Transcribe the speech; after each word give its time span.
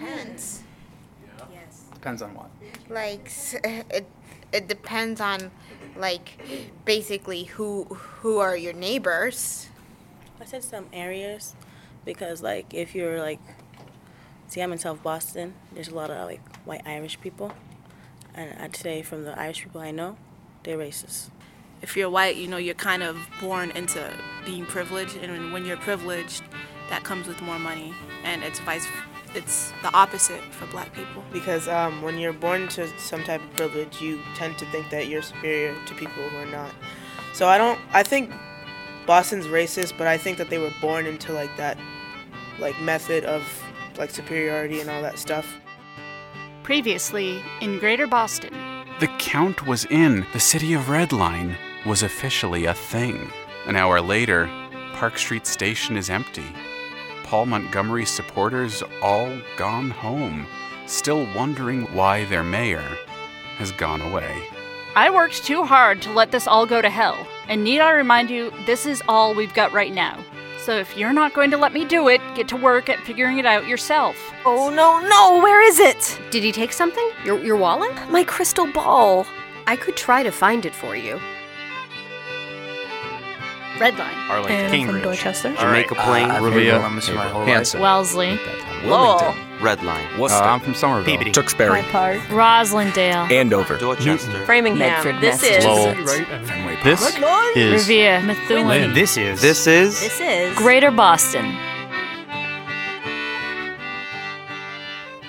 Depends. 0.00 0.62
Yeah? 1.38 1.60
Depends 1.94 2.22
on 2.22 2.34
what. 2.34 2.50
Like 2.88 3.30
it, 3.64 4.06
it 4.52 4.68
depends 4.68 5.20
on 5.20 5.50
like 5.96 6.40
basically 6.84 7.44
who 7.44 7.84
who 7.84 8.38
are 8.38 8.56
your 8.56 8.72
neighbors. 8.72 9.68
I 10.40 10.46
said 10.46 10.64
some 10.64 10.86
areas 10.92 11.54
because, 12.06 12.42
like, 12.42 12.72
if 12.72 12.94
you're 12.94 13.20
like, 13.20 13.40
see, 14.48 14.62
I'm 14.62 14.72
in 14.72 14.78
South 14.78 15.02
Boston. 15.02 15.52
There's 15.74 15.88
a 15.88 15.94
lot 15.94 16.10
of 16.10 16.26
like 16.26 16.40
white 16.64 16.80
Irish 16.86 17.20
people, 17.20 17.52
and 18.34 18.50
uh, 18.58 18.64
I'd 18.64 18.74
say 18.76 19.02
from 19.02 19.24
the 19.24 19.38
Irish 19.38 19.62
people 19.62 19.82
I 19.82 19.90
know, 19.90 20.16
they're 20.62 20.78
racist. 20.78 21.28
if 21.82 21.96
you're 21.96 22.10
white, 22.10 22.36
you 22.36 22.48
know, 22.48 22.56
you're 22.56 22.74
kind 22.74 23.02
of 23.02 23.18
born 23.40 23.70
into 23.72 24.02
being 24.46 24.64
privileged, 24.66 25.16
and 25.16 25.52
when 25.52 25.64
you're 25.66 25.76
privileged, 25.76 26.42
that 26.88 27.04
comes 27.04 27.26
with 27.26 27.40
more 27.42 27.58
money, 27.58 27.94
and 28.24 28.42
it's 28.42 28.60
vice, 28.60 28.86
it's 29.34 29.72
the 29.82 29.92
opposite 29.94 30.42
for 30.52 30.66
black 30.66 30.92
people. 30.92 31.22
because 31.32 31.68
um, 31.68 32.02
when 32.02 32.18
you're 32.18 32.32
born 32.32 32.68
to 32.68 32.88
some 32.98 33.22
type 33.22 33.42
of 33.42 33.56
privilege, 33.56 34.00
you 34.00 34.20
tend 34.34 34.58
to 34.58 34.66
think 34.66 34.90
that 34.90 35.08
you're 35.08 35.22
superior 35.22 35.74
to 35.86 35.94
people 35.94 36.22
who 36.22 36.36
are 36.36 36.46
not. 36.46 36.70
So 37.32 37.46
I 37.48 37.58
don't. 37.58 37.78
I 37.92 38.02
think 38.02 38.32
Boston's 39.06 39.46
racist, 39.46 39.96
but 39.96 40.06
I 40.06 40.16
think 40.18 40.38
that 40.38 40.50
they 40.50 40.58
were 40.58 40.72
born 40.80 41.06
into 41.06 41.32
like 41.32 41.56
that, 41.56 41.78
like 42.58 42.78
method 42.80 43.24
of 43.24 43.42
like 43.98 44.10
superiority 44.10 44.80
and 44.80 44.90
all 44.90 45.02
that 45.02 45.18
stuff. 45.18 45.46
Previously 46.62 47.42
in 47.60 47.78
Greater 47.78 48.06
Boston. 48.06 48.54
The 49.00 49.08
count 49.18 49.66
was 49.66 49.86
in. 49.86 50.26
The 50.32 50.40
city 50.40 50.74
of 50.74 50.82
Redline 50.82 51.56
was 51.86 52.02
officially 52.02 52.66
a 52.66 52.74
thing. 52.74 53.30
An 53.66 53.76
hour 53.76 54.00
later, 54.00 54.46
Park 54.94 55.16
Street 55.18 55.46
Station 55.46 55.96
is 55.96 56.10
empty. 56.10 56.44
Paul 57.30 57.46
Montgomery's 57.46 58.10
supporters 58.10 58.82
all 59.00 59.32
gone 59.56 59.90
home, 59.90 60.48
still 60.86 61.32
wondering 61.32 61.82
why 61.94 62.24
their 62.24 62.42
mayor 62.42 62.84
has 63.58 63.70
gone 63.70 64.00
away. 64.00 64.42
I 64.96 65.10
worked 65.10 65.44
too 65.44 65.62
hard 65.62 66.02
to 66.02 66.12
let 66.12 66.32
this 66.32 66.48
all 66.48 66.66
go 66.66 66.82
to 66.82 66.90
hell. 66.90 67.24
And 67.46 67.62
need 67.62 67.78
I 67.78 67.92
remind 67.92 68.30
you, 68.30 68.52
this 68.66 68.84
is 68.84 69.00
all 69.06 69.32
we've 69.32 69.54
got 69.54 69.72
right 69.72 69.94
now. 69.94 70.18
So 70.64 70.76
if 70.76 70.96
you're 70.96 71.12
not 71.12 71.32
going 71.32 71.52
to 71.52 71.56
let 71.56 71.72
me 71.72 71.84
do 71.84 72.08
it, 72.08 72.20
get 72.34 72.48
to 72.48 72.56
work 72.56 72.88
at 72.88 72.98
figuring 73.06 73.38
it 73.38 73.46
out 73.46 73.68
yourself. 73.68 74.16
Oh 74.44 74.68
no, 74.68 74.98
no, 74.98 75.40
where 75.40 75.62
is 75.62 75.78
it? 75.78 76.20
Did 76.32 76.42
he 76.42 76.50
take 76.50 76.72
something? 76.72 77.10
Your, 77.24 77.38
your 77.44 77.56
wallet? 77.56 77.92
My 78.10 78.24
crystal 78.24 78.66
ball. 78.72 79.24
I 79.68 79.76
could 79.76 79.96
try 79.96 80.24
to 80.24 80.32
find 80.32 80.66
it 80.66 80.74
for 80.74 80.96
you. 80.96 81.20
Redline. 83.80 84.28
Arlington, 84.28 84.74
And 84.74 84.90
from 84.90 85.00
Dorchester. 85.00 85.54
Jamaica 85.54 85.94
Plain, 85.94 86.30
ah, 86.30 86.38
Revere, 86.38 86.78
Hanson, 87.46 87.80
Wellesley. 87.80 88.38
Lowell. 88.84 89.34
Redline, 89.58 90.16
uh, 90.16 90.20
Worcester, 90.20 90.44
I'm 90.44 90.60
from 90.60 90.74
Somerville, 90.74 91.04
Peabody, 91.04 91.30
Hyde 91.30 91.34
Tewksbury, 91.34 91.82
Park. 91.84 92.18
Roslindale. 92.28 93.30
Andover, 93.30 93.78
Dorchester, 93.78 94.44
Framingham. 94.44 94.78
Medford, 94.78 95.20
this 95.22 95.42
is. 95.42 95.64
Lowell, 95.64 95.94
Fenway 95.94 96.76
Park. 96.76 96.84
This 96.84 97.16
is 97.56 97.88
Revere. 97.88 98.20
Methuen. 98.22 98.92
This 98.94 99.16
is. 99.16 99.40
This 99.40 99.66
is. 99.66 99.98
This 100.00 100.20
is. 100.20 100.56
Greater 100.58 100.90
Boston. 100.90 101.56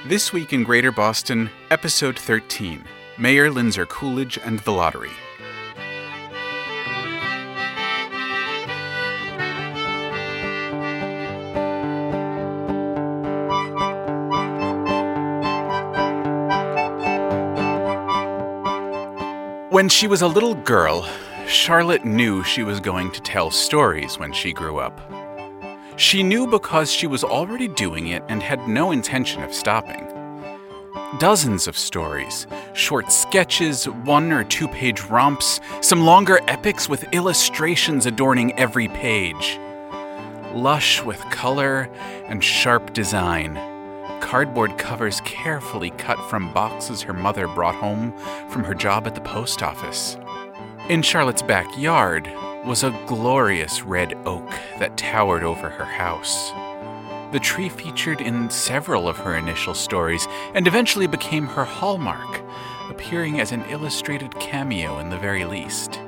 This 0.08 0.34
week 0.34 0.52
in 0.52 0.64
Greater 0.64 0.92
Boston, 0.92 1.50
Episode 1.70 2.20
13 2.20 2.84
Mayor 3.18 3.50
Linzer-Coolidge 3.50 4.38
and 4.44 4.60
the 4.60 4.72
Lottery. 4.72 5.12
When 19.82 19.90
she 19.90 20.06
was 20.06 20.22
a 20.22 20.28
little 20.28 20.54
girl, 20.54 21.10
Charlotte 21.48 22.06
knew 22.06 22.44
she 22.44 22.62
was 22.62 22.80
going 22.80 23.10
to 23.14 23.20
tell 23.20 23.50
stories 23.50 24.20
when 24.20 24.32
she 24.32 24.54
grew 24.54 24.78
up. 24.78 25.02
She 25.96 26.22
knew 26.22 26.46
because 26.46 26.92
she 26.92 27.08
was 27.08 27.24
already 27.24 27.68
doing 27.68 28.10
it 28.10 28.22
and 28.30 28.44
had 28.44 28.68
no 28.68 28.92
intention 28.92 29.42
of 29.42 29.56
stopping. 29.56 30.06
Dozens 31.18 31.68
of 31.68 31.76
stories, 31.76 32.46
short 32.74 33.12
sketches, 33.12 33.86
one 33.86 34.32
or 34.32 34.44
two 34.44 34.68
page 34.68 35.02
romps, 35.06 35.60
some 35.82 36.06
longer 36.06 36.42
epics 36.48 36.88
with 36.88 37.12
illustrations 37.12 38.06
adorning 38.06 38.54
every 38.60 38.88
page. 38.88 39.60
Lush 40.54 41.02
with 41.02 41.20
color 41.32 41.90
and 42.28 42.44
sharp 42.44 42.94
design. 42.94 43.71
Cardboard 44.22 44.78
covers 44.78 45.20
carefully 45.26 45.90
cut 45.92 46.18
from 46.30 46.54
boxes 46.54 47.02
her 47.02 47.12
mother 47.12 47.48
brought 47.48 47.76
home 47.76 48.14
from 48.50 48.64
her 48.64 48.74
job 48.74 49.06
at 49.06 49.16
the 49.16 49.22
post 49.22 49.62
office. 49.62 50.16
In 50.88 51.02
Charlotte's 51.02 51.42
backyard 51.42 52.32
was 52.66 52.84
a 52.84 52.98
glorious 53.08 53.82
red 53.82 54.14
oak 54.26 54.50
that 54.80 54.96
towered 54.96 55.44
over 55.44 55.70
her 55.70 55.86
house. 55.86 56.52
The 57.34 57.40
tree 57.40 57.68
featured 57.68 58.22
in 58.22 58.50
several 58.50 59.10
of 59.10 59.18
her 59.18 59.36
initial 59.36 59.74
stories 59.74 60.28
and 60.54 60.68
eventually 60.68 61.08
became 61.08 61.48
her 61.48 61.66
hallmark, 61.66 62.42
appearing 62.90 63.42
as 63.42 63.52
an 63.52 63.66
illustrated 63.70 64.40
cameo 64.40 65.00
in 65.00 65.10
the 65.10 65.18
very 65.18 65.44
least. 65.44 66.00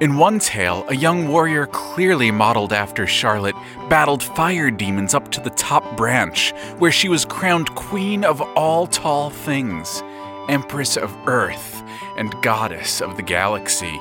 In 0.00 0.16
one 0.16 0.40
tale, 0.40 0.84
a 0.88 0.96
young 0.96 1.28
warrior 1.28 1.66
clearly 1.66 2.32
modeled 2.32 2.72
after 2.72 3.06
Charlotte 3.06 3.54
battled 3.88 4.24
fire 4.24 4.68
demons 4.68 5.14
up 5.14 5.30
to 5.30 5.40
the 5.40 5.50
top 5.50 5.96
branch, 5.96 6.52
where 6.78 6.90
she 6.90 7.08
was 7.08 7.24
crowned 7.24 7.72
queen 7.76 8.24
of 8.24 8.40
all 8.56 8.88
tall 8.88 9.30
things, 9.30 10.02
empress 10.48 10.96
of 10.96 11.16
earth, 11.28 11.84
and 12.16 12.34
goddess 12.42 13.00
of 13.00 13.16
the 13.16 13.22
galaxy. 13.22 14.00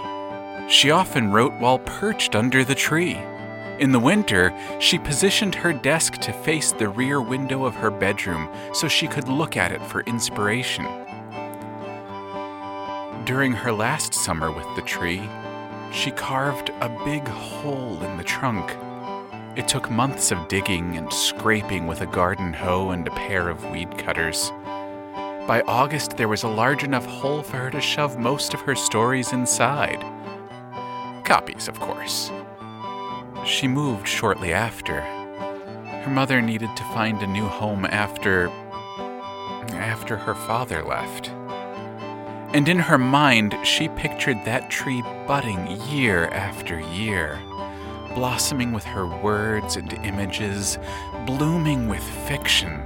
She 0.68 0.90
often 0.90 1.32
wrote 1.32 1.54
while 1.60 1.78
perched 1.78 2.36
under 2.36 2.64
the 2.64 2.74
tree. 2.74 3.20
In 3.78 3.92
the 3.92 4.00
winter, 4.00 4.52
she 4.80 4.98
positioned 4.98 5.54
her 5.54 5.74
desk 5.74 6.14
to 6.22 6.34
face 6.34 6.72
the 6.72 6.90
rear 6.90 7.22
window 7.22 7.66
of 7.66 7.76
her 7.76 7.92
bedroom 7.92 8.50
so 8.74 8.88
she 8.88 9.08
could 9.08 9.28
look 9.28 9.58
at 9.58 9.72
it 9.72 9.82
for 9.84 10.02
inspiration. 10.02 10.86
During 13.26 13.52
her 13.52 13.72
last 13.72 14.16
summer 14.16 14.52
with 14.52 14.68
the 14.76 14.82
tree, 14.82 15.22
she 15.94 16.10
carved 16.12 16.72
a 16.82 16.90
big 17.06 17.28
hole 17.28 18.02
in 18.04 18.18
the 18.18 18.24
trunk. 18.24 18.76
It 19.56 19.68
took 19.68 19.92
months 19.92 20.32
of 20.32 20.48
digging 20.48 20.98
and 20.98 21.14
scraping 21.14 21.86
with 21.86 22.02
a 22.02 22.08
garden 22.08 22.52
hoe 22.52 22.90
and 22.90 23.08
a 23.08 23.12
pair 23.12 23.48
of 23.48 23.70
weed 23.70 23.96
cutters. 24.00 24.52
By 25.48 25.64
August, 25.68 26.18
there 26.18 26.28
was 26.28 26.44
a 26.44 26.48
large 26.48 26.84
enough 26.84 27.06
hole 27.06 27.44
for 27.44 27.58
her 27.58 27.70
to 27.70 27.80
shove 27.80 28.18
most 28.18 28.56
of 28.56 28.62
her 28.62 28.76
stories 28.76 29.34
inside. 29.34 30.04
Copies, 31.24 31.68
of 31.68 31.80
course. 31.80 32.32
She 33.46 33.68
moved 33.68 34.08
shortly 34.08 34.52
after. 34.52 35.02
Her 35.02 36.12
mother 36.12 36.42
needed 36.42 36.76
to 36.76 36.84
find 36.86 37.22
a 37.22 37.28
new 37.28 37.46
home 37.46 37.86
after. 37.86 38.50
after 39.74 40.18
her 40.18 40.34
father 40.34 40.82
left. 40.82 41.32
And 42.54 42.70
in 42.70 42.78
her 42.78 43.00
mind, 43.00 43.58
she 43.64 43.90
pictured 43.90 44.46
that 44.46 44.70
tree 44.70 45.02
budding 45.26 45.82
year 45.88 46.28
after 46.28 46.80
year, 46.80 47.40
blossoming 48.14 48.74
with 48.74 48.84
her 48.84 49.08
words 49.08 49.76
and 49.76 49.92
images, 50.06 50.78
blooming 51.26 51.88
with 51.88 52.04
fiction, 52.04 52.80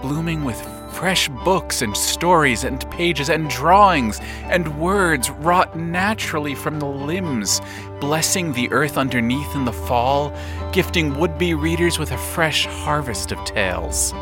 blooming 0.00 0.44
with 0.44 0.60
fresh 0.92 1.28
books 1.44 1.82
and 1.82 1.96
stories 1.96 2.62
and 2.62 2.88
pages 2.92 3.28
and 3.30 3.50
drawings 3.50 4.20
and 4.44 4.78
words 4.78 5.28
wrought 5.28 5.76
naturally 5.76 6.54
from 6.54 6.78
the 6.78 6.86
limbs, 6.86 7.60
blessing 7.98 8.52
the 8.52 8.70
earth 8.70 8.96
underneath 8.96 9.56
in 9.56 9.64
the 9.64 9.72
fall, 9.72 10.32
gifting 10.72 11.18
would 11.18 11.36
be 11.36 11.52
readers 11.52 11.98
with 11.98 12.12
a 12.12 12.18
fresh 12.18 12.66
harvest 12.66 13.32
of 13.32 13.44
tales. 13.44 14.14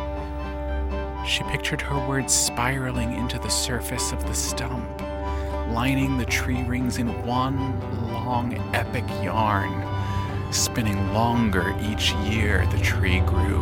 She 1.27 1.43
pictured 1.45 1.81
her 1.81 2.07
words 2.07 2.33
spiraling 2.33 3.15
into 3.15 3.39
the 3.39 3.49
surface 3.49 4.13
of 4.13 4.25
the 4.27 4.35
stump, 4.35 5.01
lining 5.73 6.19
the 6.19 6.25
tree 6.25 6.63
rings 6.63 6.99
in 6.99 7.27
one 7.27 7.81
long 8.13 8.55
epic 8.73 9.05
yarn, 9.25 9.83
spinning 10.53 11.13
longer 11.13 11.77
each 11.83 12.13
year 12.31 12.65
the 12.69 12.79
tree 12.79 13.19
grew. 13.21 13.61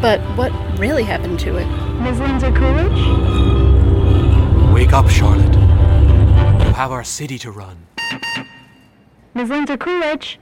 But 0.00 0.20
what 0.36 0.52
really 0.78 1.02
happened 1.02 1.40
to 1.40 1.56
it? 1.56 1.66
Ms. 2.00 2.20
Linzer-Coolidge? 2.20 4.72
Wake 4.72 4.92
up, 4.92 5.08
Charlotte. 5.08 5.52
You 5.54 6.72
have 6.74 6.92
our 6.92 7.02
city 7.02 7.38
to 7.38 7.50
run. 7.50 7.86
Ms. 9.34 9.50
Linzer-Coolidge? 9.50 10.38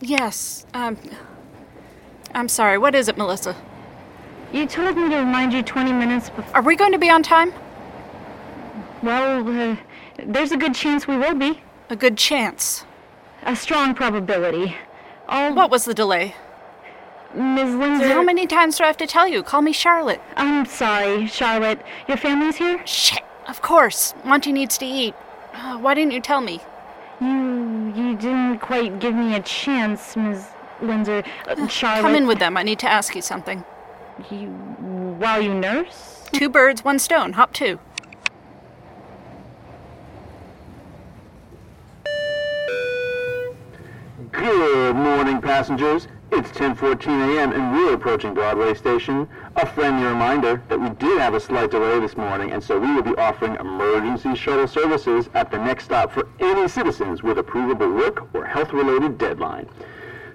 Yes, 0.00 0.64
um. 0.72 0.96
I'm 2.34 2.48
sorry, 2.48 2.78
what 2.78 2.94
is 2.94 3.08
it, 3.08 3.18
Melissa? 3.18 3.54
You 4.52 4.66
told 4.66 4.96
me 4.96 5.08
to 5.08 5.16
remind 5.16 5.54
you 5.54 5.62
20 5.62 5.92
minutes 5.92 6.28
before. 6.28 6.56
Are 6.56 6.62
we 6.62 6.76
going 6.76 6.92
to 6.92 6.98
be 6.98 7.08
on 7.08 7.22
time? 7.22 7.52
Well, 9.02 9.48
uh, 9.48 9.76
there's 10.24 10.52
a 10.52 10.58
good 10.58 10.74
chance 10.74 11.08
we 11.08 11.16
will 11.16 11.34
be. 11.34 11.60
A 11.88 11.96
good 11.96 12.18
chance. 12.18 12.84
A 13.44 13.56
strong 13.56 13.94
probability. 13.94 14.76
All. 15.28 15.54
What 15.54 15.70
was 15.70 15.86
the 15.86 15.94
delay? 15.94 16.34
Ms. 17.34 17.74
Linzer. 17.74 18.12
How 18.12 18.22
many 18.22 18.46
times 18.46 18.76
do 18.76 18.84
I 18.84 18.88
have 18.88 18.98
to 18.98 19.06
tell 19.06 19.26
you? 19.26 19.42
Call 19.42 19.62
me 19.62 19.72
Charlotte. 19.72 20.20
I'm 20.36 20.66
sorry, 20.66 21.26
Charlotte. 21.26 21.80
Your 22.06 22.18
family's 22.18 22.56
here? 22.56 22.86
Shit. 22.86 23.22
Of 23.48 23.62
course. 23.62 24.14
Monty 24.22 24.52
needs 24.52 24.76
to 24.78 24.84
eat. 24.86 25.14
Uh, 25.54 25.78
why 25.78 25.94
didn't 25.94 26.12
you 26.12 26.20
tell 26.20 26.42
me? 26.42 26.60
You 27.20 27.92
you 27.96 28.16
didn't 28.16 28.58
quite 28.58 29.00
give 29.00 29.14
me 29.14 29.34
a 29.34 29.40
chance, 29.40 30.14
Ms. 30.14 30.46
Linzer. 30.82 31.26
Uh, 31.48 31.66
Charlotte. 31.68 32.02
Come 32.02 32.14
in 32.14 32.26
with 32.26 32.38
them. 32.38 32.58
I 32.58 32.62
need 32.62 32.78
to 32.80 32.90
ask 32.90 33.14
you 33.16 33.22
something. 33.22 33.64
You 34.30 34.48
while 35.18 35.40
you 35.40 35.54
nurse? 35.54 36.24
Two 36.32 36.48
birds, 36.48 36.84
one 36.84 36.98
stone. 36.98 37.32
Hop 37.32 37.52
to. 37.54 37.78
Good 44.30 44.94
morning, 44.94 45.40
passengers. 45.40 46.08
It's 46.30 46.50
10:14 46.50 47.36
a.m. 47.36 47.52
and 47.52 47.72
we're 47.74 47.94
approaching 47.94 48.32
Broadway 48.32 48.74
Station. 48.74 49.28
A 49.56 49.66
friendly 49.66 50.06
reminder 50.06 50.62
that 50.68 50.80
we 50.80 50.88
did 50.90 51.20
have 51.20 51.34
a 51.34 51.40
slight 51.40 51.70
delay 51.70 52.00
this 52.00 52.16
morning, 52.16 52.52
and 52.52 52.62
so 52.62 52.78
we 52.78 52.94
will 52.94 53.02
be 53.02 53.14
offering 53.16 53.56
emergency 53.56 54.34
shuttle 54.34 54.66
services 54.66 55.28
at 55.34 55.50
the 55.50 55.58
next 55.58 55.84
stop 55.84 56.10
for 56.10 56.28
any 56.40 56.68
citizens 56.68 57.22
with 57.22 57.38
a 57.38 57.42
provable 57.42 57.90
work 57.92 58.34
or 58.34 58.46
health-related 58.46 59.18
deadline. 59.18 59.68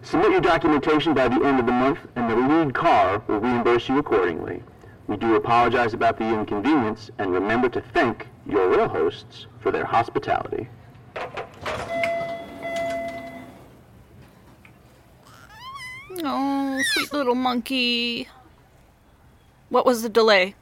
Submit 0.10 0.32
your 0.32 0.40
documentation 0.40 1.14
by 1.14 1.28
the 1.28 1.36
end 1.46 1.60
of 1.60 1.66
the 1.66 1.72
month, 1.74 2.00
and 2.16 2.32
the 2.32 2.36
lead 2.38 2.74
car 2.74 3.22
will 3.28 3.42
reimburse 3.42 3.90
you 3.90 3.98
accordingly. 3.98 4.64
We 5.08 5.18
do 5.18 5.36
apologize 5.36 5.94
about 5.94 6.18
the 6.18 6.24
inconvenience, 6.24 7.12
and 7.18 7.34
remember 7.34 7.68
to 7.68 7.82
thank 7.94 8.26
your 8.50 8.70
real 8.70 8.88
hosts 8.88 9.48
for 9.60 9.70
their 9.70 9.84
hospitality. 9.84 10.70
Oh, 16.24 16.82
sweet 16.94 17.12
little 17.12 17.36
monkey. 17.36 18.30
What 19.68 19.86
was 19.86 20.04
the 20.04 20.10
delay? 20.10 20.56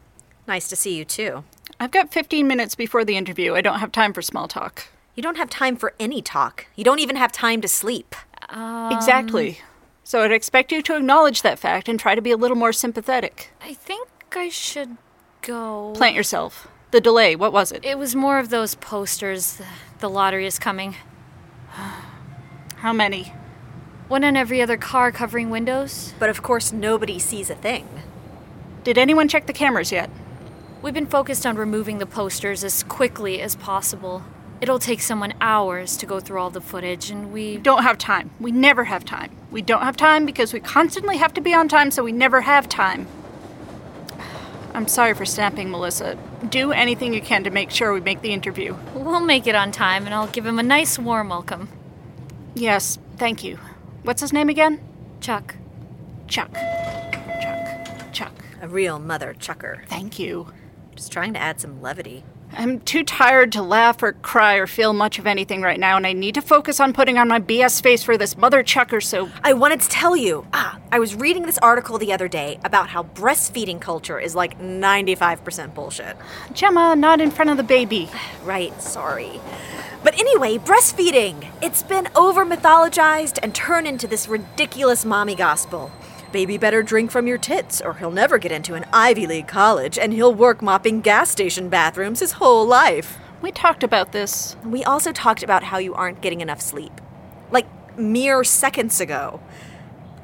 Nice 0.48 0.68
to 0.69 0.75
see 0.75 0.98
you, 0.98 1.06
too. 1.06 1.44
I've 1.80 1.91
got 1.91 2.12
15 2.12 2.48
minutes 2.48 2.74
before 2.74 3.06
the 3.06 3.15
interview. 3.15 3.53
I 3.53 3.62
don't 3.62 3.77
have 3.77 3.91
time 3.91 4.12
for 4.12 4.24
small 4.24 4.48
talk. 4.48 4.88
You 5.13 5.21
don't 5.21 5.38
have 5.38 5.51
time 5.51 5.75
for 5.75 5.94
any 6.00 6.24
talk. 6.24 6.65
You 6.75 6.83
don't 6.83 7.00
even 7.00 7.15
have 7.15 7.31
time 7.31 7.62
to 7.62 7.68
sleep. 7.68 8.15
Um, 8.55 8.91
exactly. 8.93 9.59
So 10.03 10.23
I'd 10.23 10.31
expect 10.31 10.71
you 10.71 10.81
to 10.83 10.95
acknowledge 10.95 11.41
that 11.41 11.59
fact 11.59 11.89
and 11.89 11.99
try 11.99 12.15
to 12.15 12.21
be 12.21 12.31
a 12.31 12.37
little 12.37 12.55
more 12.55 12.71
sympathetic. 12.73 13.51
I 13.61 13.73
think 13.73 14.07
I 14.35 14.49
should 14.49 14.97
go. 15.41 15.93
Plant 15.95 16.15
yourself. 16.15 16.67
The 16.91 17.01
delay, 17.01 17.35
what 17.35 17.51
was 17.51 17.71
it? 17.71 17.83
It 17.83 17.97
was 17.97 18.15
more 18.15 18.39
of 18.39 18.49
those 18.49 18.75
posters. 18.75 19.57
The, 19.57 19.65
the 19.99 20.09
lottery 20.09 20.45
is 20.45 20.57
coming. 20.57 20.95
How 22.77 22.93
many? 22.93 23.33
One 24.07 24.23
on 24.23 24.37
every 24.37 24.61
other 24.61 24.77
car 24.77 25.11
covering 25.11 25.49
windows. 25.49 26.13
But 26.17 26.29
of 26.29 26.41
course, 26.41 26.71
nobody 26.71 27.19
sees 27.19 27.49
a 27.49 27.55
thing. 27.55 27.87
Did 28.83 28.97
anyone 28.97 29.27
check 29.27 29.47
the 29.47 29.53
cameras 29.53 29.91
yet? 29.91 30.09
We've 30.81 30.93
been 30.93 31.07
focused 31.07 31.45
on 31.45 31.57
removing 31.57 31.97
the 31.97 32.05
posters 32.05 32.63
as 32.63 32.83
quickly 32.83 33.41
as 33.41 33.55
possible. 33.55 34.23
It'll 34.61 34.79
take 34.79 35.01
someone 35.01 35.33
hours 35.41 35.97
to 35.97 36.05
go 36.05 36.19
through 36.19 36.39
all 36.39 36.49
the 36.49 36.61
footage, 36.61 37.09
and 37.09 37.31
we 37.31 37.57
don't 37.57 37.83
have 37.83 37.97
time. 37.97 38.31
We 38.39 38.51
never 38.51 38.85
have 38.85 39.03
time. 39.03 39.35
We 39.51 39.61
don't 39.61 39.81
have 39.81 39.97
time 39.97 40.25
because 40.25 40.53
we 40.53 40.59
constantly 40.59 41.17
have 41.17 41.33
to 41.33 41.41
be 41.41 41.53
on 41.53 41.67
time, 41.67 41.91
so 41.91 42.03
we 42.03 42.11
never 42.11 42.41
have 42.41 42.69
time. 42.69 43.07
I'm 44.73 44.87
sorry 44.87 45.13
for 45.13 45.25
snapping, 45.25 45.71
Melissa. 45.71 46.17
Do 46.49 46.71
anything 46.71 47.13
you 47.13 47.21
can 47.21 47.43
to 47.43 47.49
make 47.49 47.71
sure 47.71 47.93
we 47.93 48.01
make 48.01 48.21
the 48.21 48.33
interview. 48.33 48.75
We'll 48.93 49.19
make 49.21 49.47
it 49.47 49.55
on 49.55 49.71
time, 49.71 50.05
and 50.05 50.13
I'll 50.13 50.27
give 50.27 50.45
him 50.45 50.59
a 50.59 50.63
nice 50.63 50.99
warm 50.99 51.29
welcome. 51.29 51.69
Yes, 52.55 52.97
thank 53.17 53.43
you. 53.43 53.59
What's 54.03 54.21
his 54.21 54.33
name 54.33 54.49
again? 54.49 54.79
Chuck. 55.19 55.55
Chuck. 56.27 56.53
Chuck. 56.53 58.11
Chuck. 58.13 58.33
A 58.61 58.67
real 58.67 58.99
mother 58.99 59.33
chucker. 59.33 59.83
Thank 59.87 60.19
you. 60.19 60.51
Just 60.95 61.11
trying 61.11 61.33
to 61.33 61.39
add 61.39 61.59
some 61.59 61.81
levity. 61.81 62.23
I'm 62.53 62.80
too 62.80 63.03
tired 63.03 63.51
to 63.53 63.62
laugh 63.62 64.01
or 64.01 64.13
cry 64.13 64.56
or 64.56 64.68
feel 64.68 64.94
much 64.94 65.19
of 65.19 65.27
anything 65.27 65.62
right 65.62 65.80
now, 65.80 65.97
and 65.97 66.07
I 66.07 66.13
need 66.13 66.36
to 66.36 66.42
focus 66.42 66.80
on 66.80 66.94
putting 66.94 67.18
on 67.18 67.27
my 67.27 67.39
BS 67.39 67.81
face 67.81 68.03
for 68.03 68.18
this 68.18 68.38
mother 68.38 68.63
chucker 68.63 69.01
so. 69.01 69.30
I 69.44 69.53
wanted 69.53 69.81
to 69.81 69.89
tell 69.89 70.15
you. 70.15 70.47
Ah, 70.53 70.80
I 70.92 71.00
was 71.00 71.15
reading 71.15 71.44
this 71.44 71.57
article 71.57 71.97
the 71.97 72.13
other 72.13 72.27
day 72.27 72.59
about 72.63 72.89
how 72.89 73.03
breastfeeding 73.03 73.81
culture 73.81 74.19
is 74.19 74.36
like 74.36 74.59
95% 74.59 75.74
bullshit. 75.74 76.15
Gemma, 76.53 76.95
not 76.95 77.19
in 77.19 77.31
front 77.31 77.51
of 77.51 77.57
the 77.57 77.63
baby. 77.63 78.09
right, 78.44 78.81
sorry. 78.81 79.41
But 80.03 80.18
anyway, 80.19 80.57
breastfeeding. 80.57 81.48
It's 81.62 81.83
been 81.83 82.07
over 82.15 82.45
mythologized 82.45 83.39
and 83.41 83.53
turned 83.53 83.88
into 83.88 84.07
this 84.07 84.27
ridiculous 84.27 85.03
mommy 85.03 85.36
gospel. 85.36 85.91
Baby 86.35 86.57
better 86.57 86.83
drink 86.83 87.11
from 87.11 87.27
your 87.27 87.37
tits, 87.37 87.79
or 87.79 87.93
he'll 87.93 88.11
never 88.11 88.37
get 88.37 88.51
into 88.51 88.73
an 88.73 88.85
Ivy 88.91 89.25
League 89.25 89.47
college, 89.47 89.97
and 89.97 90.11
he'll 90.11 90.33
work 90.33 90.61
mopping 90.61 90.99
gas 90.99 91.29
station 91.29 91.69
bathrooms 91.69 92.19
his 92.19 92.33
whole 92.33 92.67
life. 92.67 93.17
We 93.41 93.53
talked 93.53 93.85
about 93.85 94.11
this. 94.11 94.57
We 94.65 94.83
also 94.83 95.13
talked 95.13 95.43
about 95.43 95.63
how 95.63 95.77
you 95.77 95.93
aren't 95.93 96.19
getting 96.19 96.41
enough 96.41 96.59
sleep. 96.59 96.91
Like 97.51 97.65
mere 97.97 98.43
seconds 98.43 98.99
ago. 98.99 99.39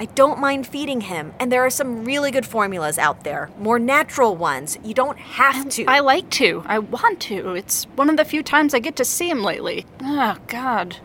I 0.01 0.05
don't 0.07 0.41
mind 0.41 0.67
feeding 0.67 0.99
him, 0.99 1.33
and 1.39 1.49
there 1.49 1.65
are 1.65 1.69
some 1.69 2.03
really 2.03 2.29
good 2.29 2.45
formulas 2.45 2.97
out 2.97 3.23
there, 3.23 3.49
more 3.57 3.79
natural 3.79 4.35
ones. 4.35 4.77
You 4.83 4.93
don't 4.93 5.17
have 5.17 5.69
to. 5.69 5.85
I 5.85 6.01
like 6.01 6.29
to. 6.31 6.61
I 6.65 6.79
want 6.79 7.21
to. 7.21 7.55
It's 7.55 7.85
one 7.95 8.09
of 8.09 8.17
the 8.17 8.25
few 8.25 8.43
times 8.43 8.73
I 8.73 8.79
get 8.79 8.97
to 8.97 9.05
see 9.05 9.29
him 9.29 9.43
lately. 9.43 9.85
Oh, 10.01 10.35
God. 10.47 10.97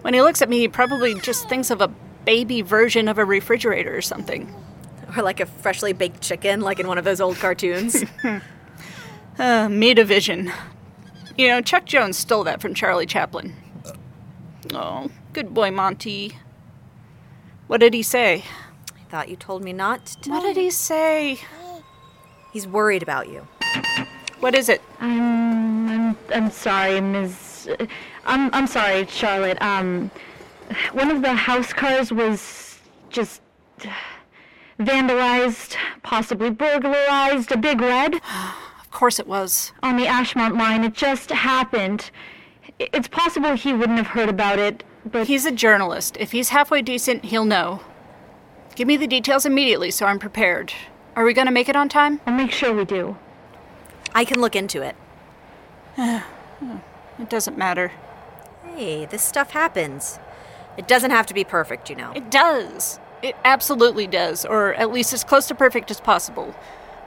When 0.00 0.14
he 0.14 0.22
looks 0.22 0.40
at 0.40 0.48
me, 0.48 0.60
he 0.60 0.68
probably 0.68 1.20
just 1.20 1.46
thinks 1.46 1.68
of 1.68 1.82
a 1.82 1.92
baby 2.30 2.62
version 2.62 3.08
of 3.08 3.18
a 3.18 3.24
refrigerator 3.24 3.96
or 3.96 4.00
something. 4.00 4.54
Or 5.16 5.22
like 5.24 5.40
a 5.40 5.46
freshly 5.46 5.92
baked 5.92 6.20
chicken, 6.20 6.60
like 6.60 6.78
in 6.78 6.86
one 6.86 6.96
of 6.96 7.04
those 7.04 7.20
old 7.20 7.36
cartoons. 7.38 8.04
uh, 9.40 9.68
Vision. 9.68 10.52
You 11.36 11.48
know, 11.48 11.60
Chuck 11.60 11.86
Jones 11.86 12.16
stole 12.16 12.44
that 12.44 12.60
from 12.60 12.72
Charlie 12.72 13.04
Chaplin. 13.04 13.56
Oh, 14.72 15.10
good 15.32 15.52
boy, 15.52 15.72
Monty. 15.72 16.38
What 17.66 17.80
did 17.80 17.94
he 17.94 18.02
say? 18.04 18.44
I 18.96 19.10
thought 19.10 19.28
you 19.28 19.34
told 19.34 19.64
me 19.64 19.72
not 19.72 20.06
to. 20.22 20.30
What 20.30 20.42
did 20.42 20.56
he 20.56 20.70
say? 20.70 21.40
He's 22.52 22.68
worried 22.68 23.02
about 23.02 23.28
you. 23.28 23.48
What 24.38 24.54
is 24.54 24.68
it? 24.68 24.80
I'm, 25.00 25.88
I'm, 25.88 26.16
I'm 26.32 26.50
sorry, 26.52 27.00
Ms. 27.00 27.70
I'm, 28.24 28.54
I'm 28.54 28.68
sorry, 28.68 29.04
Charlotte. 29.06 29.60
Um, 29.60 30.12
one 30.92 31.10
of 31.10 31.22
the 31.22 31.34
house 31.34 31.72
cars 31.72 32.12
was 32.12 32.78
just 33.08 33.42
vandalized, 34.78 35.76
possibly 36.02 36.50
burglarized, 36.50 37.52
a 37.52 37.56
big 37.56 37.80
red. 37.80 38.14
of 38.80 38.90
course 38.90 39.18
it 39.18 39.26
was. 39.26 39.72
On 39.82 39.96
the 39.96 40.04
Ashmont 40.04 40.56
line. 40.56 40.84
It 40.84 40.94
just 40.94 41.30
happened. 41.30 42.10
It's 42.78 43.08
possible 43.08 43.54
he 43.54 43.72
wouldn't 43.72 43.98
have 43.98 44.08
heard 44.08 44.28
about 44.28 44.58
it, 44.58 44.84
but. 45.04 45.26
He's 45.26 45.44
a 45.44 45.52
journalist. 45.52 46.16
If 46.18 46.32
he's 46.32 46.48
halfway 46.50 46.82
decent, 46.82 47.26
he'll 47.26 47.44
know. 47.44 47.82
Give 48.74 48.88
me 48.88 48.96
the 48.96 49.06
details 49.06 49.44
immediately 49.44 49.90
so 49.90 50.06
I'm 50.06 50.18
prepared. 50.18 50.72
Are 51.16 51.24
we 51.24 51.34
going 51.34 51.46
to 51.46 51.52
make 51.52 51.68
it 51.68 51.76
on 51.76 51.88
time? 51.88 52.20
I'll 52.24 52.34
make 52.34 52.52
sure 52.52 52.74
we 52.74 52.84
do. 52.84 53.16
I 54.14 54.24
can 54.24 54.40
look 54.40 54.56
into 54.56 54.82
it. 54.82 54.96
it 55.98 57.28
doesn't 57.28 57.58
matter. 57.58 57.92
Hey, 58.64 59.04
this 59.04 59.22
stuff 59.22 59.50
happens. 59.50 60.18
It 60.76 60.88
doesn't 60.88 61.10
have 61.10 61.26
to 61.26 61.34
be 61.34 61.44
perfect, 61.44 61.90
you 61.90 61.96
know. 61.96 62.12
It 62.14 62.30
does. 62.30 62.98
It 63.22 63.36
absolutely 63.44 64.06
does, 64.06 64.44
or 64.44 64.74
at 64.74 64.92
least 64.92 65.12
as 65.12 65.24
close 65.24 65.46
to 65.48 65.54
perfect 65.54 65.90
as 65.90 66.00
possible. 66.00 66.54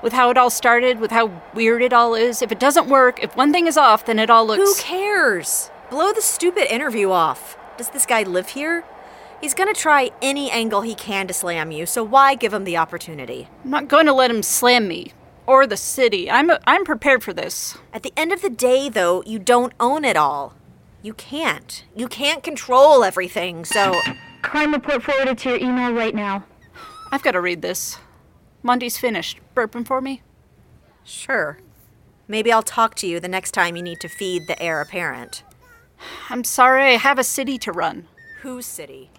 With 0.03 0.13
how 0.13 0.29
it 0.29 0.37
all 0.37 0.49
started, 0.49 0.99
with 0.99 1.11
how 1.11 1.31
weird 1.53 1.81
it 1.81 1.93
all 1.93 2.13
is, 2.13 2.41
if 2.41 2.51
it 2.51 2.59
doesn't 2.59 2.89
work, 2.89 3.23
if 3.23 3.35
one 3.35 3.51
thing 3.51 3.67
is 3.67 3.77
off, 3.77 4.05
then 4.05 4.19
it 4.19 4.29
all 4.29 4.45
looks. 4.45 4.81
Who 4.81 4.83
cares? 4.83 5.71
Blow 5.89 6.11
the 6.11 6.21
stupid 6.21 6.71
interview 6.73 7.09
off. 7.09 7.57
Does 7.77 7.89
this 7.89 8.05
guy 8.05 8.23
live 8.23 8.49
here? 8.49 8.83
He's 9.41 9.53
gonna 9.53 9.73
try 9.73 10.11
any 10.21 10.51
angle 10.51 10.81
he 10.81 10.95
can 10.95 11.27
to 11.27 11.33
slam 11.33 11.71
you, 11.71 11.85
so 11.85 12.03
why 12.03 12.35
give 12.35 12.53
him 12.53 12.63
the 12.63 12.77
opportunity? 12.77 13.47
I'm 13.63 13.71
not 13.71 13.87
going 13.87 14.05
to 14.05 14.13
let 14.13 14.31
him 14.31 14.43
slam 14.43 14.87
me. 14.87 15.13
Or 15.45 15.67
the 15.67 15.75
city. 15.75 16.31
I'm, 16.31 16.49
I'm 16.65 16.85
prepared 16.85 17.23
for 17.23 17.33
this. 17.33 17.77
At 17.91 18.03
the 18.03 18.13
end 18.15 18.31
of 18.31 18.41
the 18.41 18.49
day, 18.49 18.87
though, 18.87 19.21
you 19.25 19.39
don't 19.39 19.73
own 19.79 20.05
it 20.05 20.15
all. 20.15 20.53
You 21.03 21.13
can't. 21.13 21.83
You 21.95 22.07
can't 22.07 22.41
control 22.41 23.03
everything, 23.03 23.65
so. 23.65 23.93
Crime 24.41 24.73
report 24.73 25.03
forwarded 25.03 25.37
to 25.39 25.49
your 25.49 25.57
email 25.59 25.93
right 25.93 26.15
now. 26.15 26.45
I've 27.11 27.21
got 27.23 27.31
to 27.31 27.41
read 27.41 27.61
this. 27.61 27.99
Monty's 28.63 28.97
finished. 28.97 29.39
Burping 29.53 29.85
for 29.85 30.01
me? 30.01 30.21
Sure. 31.03 31.59
Maybe 32.27 32.51
I'll 32.51 32.63
talk 32.63 32.95
to 32.95 33.07
you 33.07 33.19
the 33.19 33.27
next 33.27 33.51
time 33.51 33.75
you 33.75 33.83
need 33.83 33.99
to 33.99 34.07
feed 34.07 34.47
the 34.47 34.59
heir 34.61 34.79
apparent. 34.79 35.43
I'm 36.29 36.45
sorry, 36.45 36.93
I 36.93 36.97
have 36.97 37.19
a 37.19 37.23
city 37.23 37.57
to 37.59 37.71
run. 37.73 38.07
Whose 38.41 38.65
city? 38.65 39.09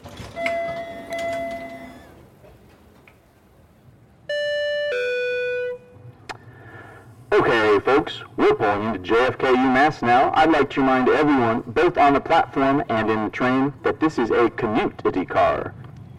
Folks, 7.85 8.23
we're 8.39 8.55
pulling 8.55 8.83
into 8.83 8.99
JFK 8.99 9.55
UMass 9.55 10.01
now. 10.01 10.33
I'd 10.35 10.51
like 10.51 10.71
to 10.71 10.81
remind 10.81 11.07
everyone, 11.11 11.61
both 11.67 11.99
on 11.99 12.15
the 12.15 12.21
platform 12.21 12.83
and 12.89 13.11
in 13.11 13.25
the 13.25 13.31
train, 13.31 13.75
that 13.83 14.01
this 14.01 14.19
is 14.19 14.31
a 14.31 14.49
commute 14.51 15.03
car. 15.29 15.75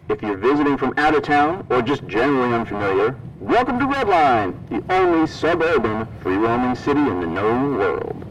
If 0.08 0.22
you're 0.22 0.36
visiting 0.36 0.76
from 0.76 0.94
out 0.96 1.16
of 1.16 1.24
town 1.24 1.66
or 1.68 1.82
just 1.82 2.06
generally 2.06 2.54
unfamiliar, 2.54 3.16
welcome 3.40 3.80
to 3.80 3.86
Redline, 3.86 4.54
the 4.68 4.94
only 4.94 5.26
suburban 5.26 6.06
free-roaming 6.20 6.76
city 6.76 7.00
in 7.00 7.20
the 7.20 7.26
known 7.26 7.76
world. 7.76 8.24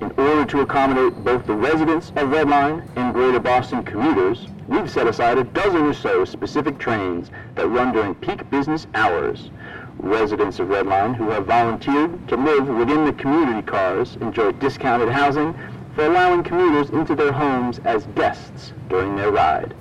In 0.00 0.10
order 0.16 0.44
to 0.46 0.60
accommodate 0.62 1.14
both 1.22 1.46
the 1.46 1.54
residents 1.54 2.08
of 2.10 2.30
Redline 2.30 2.88
and 2.96 3.14
Greater 3.14 3.38
Boston 3.38 3.84
commuters, 3.84 4.48
we've 4.66 4.90
set 4.90 5.06
aside 5.06 5.38
a 5.38 5.44
dozen 5.44 5.82
or 5.82 5.94
so 5.94 6.24
specific 6.24 6.78
trains 6.78 7.30
that 7.54 7.68
run 7.68 7.92
during 7.92 8.16
peak 8.16 8.50
business 8.50 8.88
hours. 8.94 9.52
Residents 10.00 10.60
of 10.60 10.68
Redline 10.68 11.16
who 11.16 11.28
have 11.30 11.46
volunteered 11.46 12.28
to 12.28 12.36
live 12.36 12.68
within 12.68 13.04
the 13.04 13.12
community 13.12 13.62
cars 13.62 14.16
enjoy 14.20 14.52
discounted 14.52 15.08
housing 15.08 15.52
for 15.94 16.06
allowing 16.06 16.44
commuters 16.44 16.90
into 16.90 17.16
their 17.16 17.32
homes 17.32 17.80
as 17.80 18.06
guests 18.14 18.72
during 18.88 19.16
their 19.16 19.32
ride. 19.32 19.74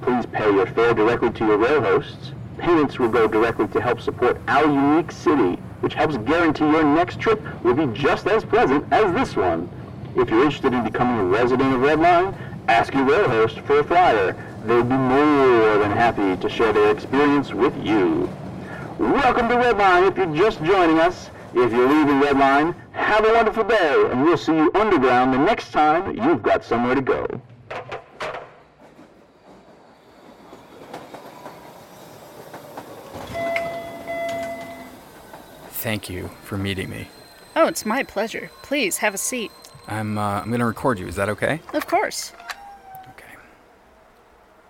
Please 0.00 0.26
pay 0.26 0.52
your 0.52 0.66
fare 0.66 0.94
directly 0.94 1.30
to 1.30 1.46
your 1.46 1.58
rail 1.58 1.80
hosts. 1.80 2.32
Payments 2.58 2.98
will 2.98 3.08
go 3.08 3.28
directly 3.28 3.68
to 3.68 3.80
help 3.80 4.00
support 4.00 4.40
our 4.48 4.64
unique 4.64 5.12
city, 5.12 5.54
which 5.80 5.94
helps 5.94 6.16
guarantee 6.16 6.64
your 6.64 6.82
next 6.82 7.20
trip 7.20 7.40
will 7.62 7.74
be 7.74 7.86
just 7.98 8.26
as 8.26 8.44
pleasant 8.44 8.84
as 8.92 9.14
this 9.14 9.36
one. 9.36 9.70
If 10.16 10.28
you're 10.28 10.42
interested 10.42 10.74
in 10.74 10.82
becoming 10.82 11.18
a 11.20 11.24
resident 11.24 11.72
of 11.72 11.80
Redline, 11.80 12.34
ask 12.66 12.92
your 12.92 13.04
rail 13.04 13.28
host 13.28 13.60
for 13.60 13.78
a 13.78 13.84
flyer. 13.84 14.32
They'd 14.64 14.88
be 14.88 14.96
more 14.96 15.78
than 15.78 15.92
happy 15.92 16.36
to 16.36 16.48
share 16.48 16.72
their 16.72 16.90
experience 16.90 17.54
with 17.54 17.76
you. 17.84 18.28
Welcome 19.02 19.48
to 19.48 19.56
Redline 19.56 20.08
if 20.08 20.16
you're 20.16 20.32
just 20.48 20.62
joining 20.62 21.00
us. 21.00 21.28
If 21.54 21.72
you're 21.72 21.88
leaving 21.88 22.20
Redline, 22.20 22.72
have 22.92 23.24
a 23.24 23.32
wonderful 23.32 23.64
day, 23.64 24.06
and 24.12 24.22
we'll 24.22 24.36
see 24.36 24.52
you 24.52 24.70
underground 24.76 25.34
the 25.34 25.38
next 25.38 25.72
time 25.72 26.16
you've 26.16 26.40
got 26.40 26.64
somewhere 26.64 26.94
to 26.94 27.00
go. 27.00 27.26
Thank 35.70 36.08
you 36.08 36.30
for 36.44 36.56
meeting 36.56 36.88
me. 36.88 37.08
Oh, 37.56 37.66
it's 37.66 37.84
my 37.84 38.04
pleasure. 38.04 38.52
Please 38.62 38.98
have 38.98 39.14
a 39.14 39.18
seat. 39.18 39.50
I'm 39.88 40.16
uh, 40.16 40.42
I'm 40.42 40.50
gonna 40.52 40.64
record 40.64 41.00
you. 41.00 41.08
Is 41.08 41.16
that 41.16 41.28
okay? 41.28 41.60
Of 41.74 41.88
course. 41.88 42.32
Okay. 43.08 43.34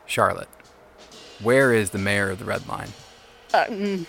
Charlotte, 0.07 0.49
where 1.43 1.75
is 1.75 1.91
the 1.91 1.99
mayor 1.99 2.31
of 2.31 2.39
the 2.39 2.47
Red 2.47 2.67
Line? 2.67 2.89
Um, 3.53 4.07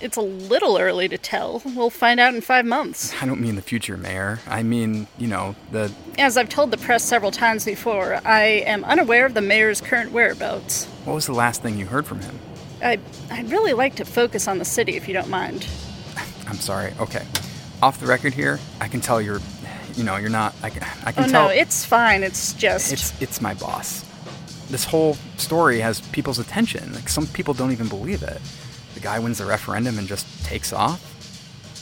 it's 0.00 0.16
a 0.16 0.20
little 0.22 0.78
early 0.78 1.08
to 1.08 1.16
tell. 1.18 1.62
We'll 1.64 1.90
find 1.90 2.20
out 2.20 2.34
in 2.34 2.40
five 2.40 2.64
months. 2.66 3.14
I 3.22 3.26
don't 3.26 3.40
mean 3.40 3.56
the 3.56 3.62
future 3.62 3.96
mayor. 3.96 4.40
I 4.46 4.62
mean, 4.62 5.06
you 5.18 5.26
know, 5.28 5.54
the. 5.72 5.90
As 6.18 6.36
I've 6.36 6.48
told 6.48 6.70
the 6.70 6.76
press 6.76 7.02
several 7.04 7.30
times 7.30 7.64
before, 7.64 8.20
I 8.24 8.42
am 8.66 8.84
unaware 8.84 9.26
of 9.26 9.34
the 9.34 9.40
mayor's 9.40 9.80
current 9.80 10.12
whereabouts. 10.12 10.86
What 11.04 11.14
was 11.14 11.26
the 11.26 11.32
last 11.32 11.62
thing 11.62 11.78
you 11.78 11.86
heard 11.86 12.06
from 12.06 12.20
him? 12.20 12.38
I, 12.82 12.98
I'd 13.30 13.50
really 13.50 13.72
like 13.72 13.94
to 13.96 14.04
focus 14.04 14.46
on 14.48 14.58
the 14.58 14.64
city 14.64 14.96
if 14.96 15.08
you 15.08 15.14
don't 15.14 15.30
mind. 15.30 15.66
I'm 16.46 16.56
sorry. 16.56 16.92
Okay. 17.00 17.24
Off 17.82 17.98
the 18.00 18.06
record 18.06 18.34
here, 18.34 18.58
I 18.80 18.88
can 18.88 19.00
tell 19.00 19.20
you're, 19.20 19.40
you 19.94 20.04
know, 20.04 20.16
you're 20.16 20.30
not. 20.30 20.54
I, 20.62 20.70
can- 20.70 20.82
I 21.04 21.12
can 21.12 21.24
oh 21.24 21.28
tell. 21.28 21.48
no, 21.48 21.54
it's 21.54 21.84
fine. 21.84 22.22
It's 22.22 22.52
just. 22.54 22.92
It's 22.92 23.22
it's 23.22 23.40
my 23.40 23.54
boss. 23.54 24.04
This 24.70 24.84
whole 24.84 25.14
story 25.36 25.80
has 25.80 26.00
people's 26.08 26.38
attention. 26.38 26.92
Like 26.94 27.08
some 27.08 27.26
people 27.28 27.54
don't 27.54 27.72
even 27.72 27.88
believe 27.88 28.22
it. 28.22 28.40
Guy 29.04 29.18
wins 29.18 29.36
the 29.36 29.44
referendum 29.44 29.98
and 29.98 30.08
just 30.08 30.26
takes 30.46 30.72
off. 30.72 30.98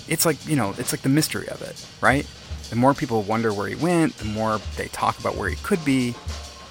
It's 0.08 0.26
like 0.26 0.44
you 0.44 0.56
know, 0.56 0.74
it's 0.76 0.92
like 0.92 1.02
the 1.02 1.08
mystery 1.08 1.48
of 1.48 1.62
it, 1.62 1.86
right? 2.00 2.26
The 2.68 2.76
more 2.76 2.94
people 2.94 3.22
wonder 3.22 3.52
where 3.54 3.68
he 3.68 3.76
went, 3.76 4.16
the 4.18 4.24
more 4.24 4.60
they 4.76 4.88
talk 4.88 5.18
about 5.20 5.36
where 5.36 5.48
he 5.48 5.54
could 5.62 5.84
be. 5.84 6.14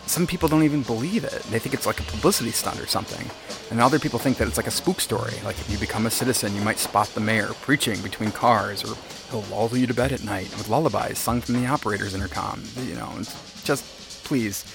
Some 0.08 0.27
people 0.27 0.50
don't 0.50 0.63
even 0.63 0.84
believe 0.84 1.24
it. 1.24 1.41
They 1.43 1.60
think 1.60 1.74
it's 1.74 1.86
like 1.86 2.01
a 2.01 2.03
publicity 2.03 2.51
stunt 2.51 2.81
or 2.81 2.88
something. 2.88 3.29
And 3.70 3.79
other 3.79 3.98
people 3.98 4.20
think 4.20 4.36
that 4.38 4.48
it's 4.50 4.58
like 4.58 4.67
a 4.67 4.72
spook 4.72 5.00
story. 5.00 5.31
Like 5.46 5.58
if 5.58 5.70
you 5.70 5.77
become 5.77 6.05
a 6.05 6.12
citizen, 6.12 6.53
you 6.53 6.62
might 6.62 6.79
spot 6.79 7.08
the 7.13 7.22
mayor 7.22 7.51
preaching 7.62 8.01
between 8.01 8.31
cars, 8.31 8.84
or 8.84 8.98
he'll 9.29 9.46
lull 9.50 9.70
you 9.77 9.88
to 9.88 9.93
bed 9.93 10.12
at 10.12 10.25
night 10.25 10.50
with 10.58 10.67
lullabies 10.67 11.17
sung 11.17 11.39
from 11.39 11.55
the 11.62 11.67
operator's 11.67 12.13
intercom. 12.13 12.62
You 12.84 12.96
know, 12.96 13.10
just 13.63 13.86
please 14.25 14.65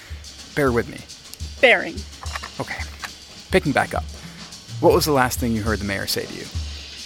bear 0.54 0.73
with 0.73 0.88
me. 0.88 1.00
bearing. 1.61 1.97
Okay. 2.59 2.80
Picking 3.50 3.73
back 3.73 3.95
up. 3.95 4.04
What 4.80 4.92
was 4.92 5.06
the 5.06 5.12
last 5.12 5.38
thing 5.38 5.52
you 5.52 5.62
heard 5.62 5.78
the 5.78 5.87
mayor 5.87 6.06
say 6.06 6.26
to 6.26 6.35
you? 6.35 6.45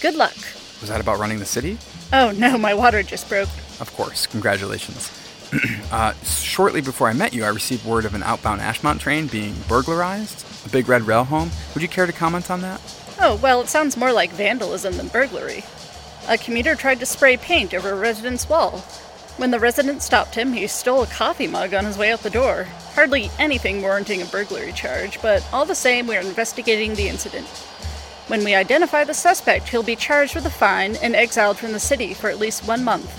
Good 0.01 0.15
luck. 0.15 0.35
Was 0.81 0.89
that 0.89 0.99
about 0.99 1.19
running 1.19 1.39
the 1.39 1.45
city? 1.45 1.77
Oh 2.11 2.31
no, 2.31 2.57
my 2.57 2.73
water 2.73 3.01
just 3.01 3.29
broke. 3.29 3.47
Of 3.79 3.93
course. 3.95 4.27
Congratulations. 4.27 5.09
uh, 5.91 6.13
shortly 6.23 6.81
before 6.81 7.07
I 7.07 7.13
met 7.13 7.33
you, 7.33 7.45
I 7.45 7.47
received 7.47 7.85
word 7.85 8.03
of 8.03 8.13
an 8.13 8.23
outbound 8.23 8.59
Ashmont 8.59 8.99
train 8.99 9.27
being 9.27 9.55
burglarized, 9.69 10.45
a 10.65 10.69
big 10.69 10.89
red 10.89 11.03
rail 11.03 11.23
home. 11.23 11.49
Would 11.73 11.81
you 11.81 11.87
care 11.87 12.05
to 12.05 12.11
comment 12.11 12.51
on 12.51 12.61
that? 12.61 12.81
Oh, 13.21 13.39
well, 13.41 13.61
it 13.61 13.69
sounds 13.69 13.95
more 13.95 14.11
like 14.11 14.31
vandalism 14.31 14.97
than 14.97 15.07
burglary. 15.07 15.63
A 16.27 16.37
commuter 16.37 16.75
tried 16.75 16.99
to 16.99 17.05
spray 17.05 17.37
paint 17.37 17.73
over 17.73 17.91
a 17.91 17.95
resident's 17.95 18.49
wall. 18.49 18.83
When 19.41 19.49
the 19.49 19.59
resident 19.59 20.03
stopped 20.03 20.35
him, 20.35 20.53
he 20.53 20.67
stole 20.67 21.01
a 21.01 21.07
coffee 21.07 21.47
mug 21.47 21.73
on 21.73 21.83
his 21.83 21.97
way 21.97 22.11
out 22.11 22.19
the 22.21 22.29
door. 22.29 22.65
Hardly 22.93 23.31
anything 23.39 23.81
warranting 23.81 24.21
a 24.21 24.25
burglary 24.25 24.71
charge, 24.71 25.19
but 25.19 25.43
all 25.51 25.65
the 25.65 25.73
same, 25.73 26.05
we 26.05 26.15
are 26.15 26.21
investigating 26.21 26.93
the 26.93 27.07
incident. 27.07 27.47
When 28.27 28.43
we 28.43 28.53
identify 28.53 29.03
the 29.03 29.15
suspect, 29.15 29.67
he'll 29.69 29.81
be 29.81 29.95
charged 29.95 30.35
with 30.35 30.45
a 30.45 30.51
fine 30.51 30.95
and 30.97 31.15
exiled 31.15 31.57
from 31.57 31.71
the 31.71 31.79
city 31.79 32.13
for 32.13 32.29
at 32.29 32.37
least 32.37 32.67
one 32.67 32.83
month. 32.83 33.09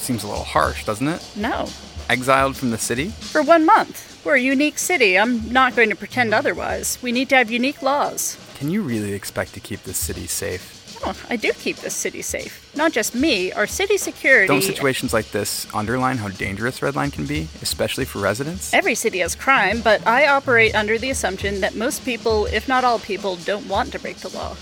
Seems 0.00 0.24
a 0.24 0.26
little 0.26 0.42
harsh, 0.42 0.84
doesn't 0.84 1.06
it? 1.06 1.24
No, 1.36 1.68
Exiled 2.08 2.56
from 2.56 2.72
the 2.72 2.78
city? 2.78 3.10
for 3.10 3.40
one 3.40 3.64
month. 3.64 4.20
We're 4.24 4.34
a 4.34 4.40
unique 4.40 4.78
city. 4.78 5.16
I'm 5.16 5.52
not 5.52 5.76
going 5.76 5.90
to 5.90 5.96
pretend 5.96 6.34
otherwise. 6.34 6.98
We 7.02 7.12
need 7.12 7.28
to 7.28 7.36
have 7.36 7.52
unique 7.52 7.82
laws. 7.82 8.36
Can 8.56 8.68
you 8.68 8.82
really 8.82 9.12
expect 9.12 9.54
to 9.54 9.60
keep 9.60 9.84
this 9.84 9.96
city 9.96 10.26
safe? 10.26 10.79
Oh, 11.02 11.16
I 11.30 11.36
do 11.36 11.52
keep 11.52 11.76
this 11.76 11.94
city 11.94 12.20
safe. 12.20 12.70
Not 12.76 12.92
just 12.92 13.14
me, 13.14 13.52
our 13.52 13.66
city 13.66 13.96
security. 13.96 14.48
Don't 14.48 14.62
situations 14.62 15.14
like 15.14 15.30
this 15.30 15.66
underline 15.74 16.18
how 16.18 16.28
dangerous 16.28 16.80
Redline 16.80 17.12
can 17.12 17.24
be, 17.24 17.48
especially 17.62 18.04
for 18.04 18.18
residents? 18.18 18.74
Every 18.74 18.94
city 18.94 19.20
has 19.20 19.34
crime, 19.34 19.80
but 19.80 20.06
I 20.06 20.26
operate 20.26 20.74
under 20.74 20.98
the 20.98 21.10
assumption 21.10 21.60
that 21.62 21.74
most 21.74 22.04
people, 22.04 22.46
if 22.46 22.68
not 22.68 22.84
all 22.84 22.98
people, 22.98 23.36
don't 23.36 23.66
want 23.66 23.92
to 23.92 23.98
break 23.98 24.18
the 24.18 24.28
law. 24.28 24.56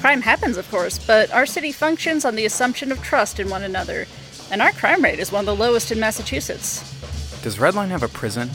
Crime 0.00 0.22
happens, 0.22 0.56
of 0.56 0.70
course, 0.70 0.98
but 0.98 1.30
our 1.32 1.44
city 1.44 1.72
functions 1.72 2.24
on 2.24 2.34
the 2.34 2.46
assumption 2.46 2.90
of 2.90 3.02
trust 3.02 3.38
in 3.38 3.50
one 3.50 3.62
another, 3.62 4.06
and 4.50 4.62
our 4.62 4.72
crime 4.72 5.02
rate 5.02 5.18
is 5.18 5.30
one 5.30 5.40
of 5.40 5.46
the 5.46 5.62
lowest 5.62 5.92
in 5.92 6.00
Massachusetts. 6.00 6.80
Does 7.42 7.58
Redline 7.58 7.88
have 7.88 8.02
a 8.02 8.08
prison? 8.08 8.50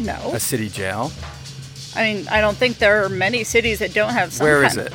No. 0.00 0.30
A 0.32 0.40
city 0.40 0.68
jail? 0.68 1.12
I 1.94 2.12
mean, 2.12 2.28
I 2.28 2.40
don't 2.40 2.56
think 2.56 2.78
there 2.78 3.04
are 3.04 3.08
many 3.08 3.44
cities 3.44 3.80
that 3.80 3.92
don't 3.92 4.12
have 4.12 4.32
some 4.32 4.46
Where 4.46 4.62
is 4.62 4.76
it? 4.76 4.92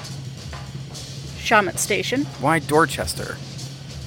Shawmut 1.44 1.78
Station. 1.78 2.24
Why 2.40 2.60
Dorchester? 2.60 3.36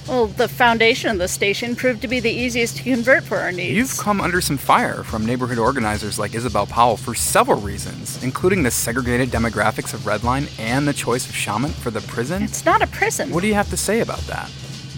Well, 0.09 0.29
the 0.29 0.49
foundation 0.49 1.11
of 1.11 1.19
the 1.19 1.29
station 1.29 1.77
proved 1.77 2.01
to 2.03 2.09
be 2.09 2.19
the 2.19 2.31
easiest 2.31 2.79
to 2.79 2.83
convert 2.83 3.25
for 3.25 3.37
our 3.39 3.53
needs. 3.53 3.77
You've 3.77 3.99
come 3.99 4.23
under 4.23 4.41
some 4.41 4.57
fire 4.57 5.03
from 5.03 5.27
neighborhood 5.27 5.59
organizers 5.59 6.19
like 6.19 6.35
Isabelle 6.35 6.67
Powell 6.67 6.97
for 6.97 7.15
several 7.15 7.61
reasons, 7.61 8.23
including 8.23 8.63
the 8.63 8.71
segregated 8.71 9.29
demographics 9.29 9.93
of 9.93 10.01
Redline 10.01 10.49
and 10.59 10.89
the 10.89 10.95
choice 10.95 11.29
of 11.29 11.35
Shawmut 11.35 11.73
for 11.73 11.91
the 11.91 12.01
prison. 12.03 12.43
It's 12.43 12.65
not 12.65 12.81
a 12.83 12.87
prison. 12.87 13.31
What 13.31 13.43
do 13.43 13.49
you 13.49 13.55
have 13.55 13.69
to 13.71 13.77
say 13.77 14.01
about 14.01 14.21
that? 14.21 14.51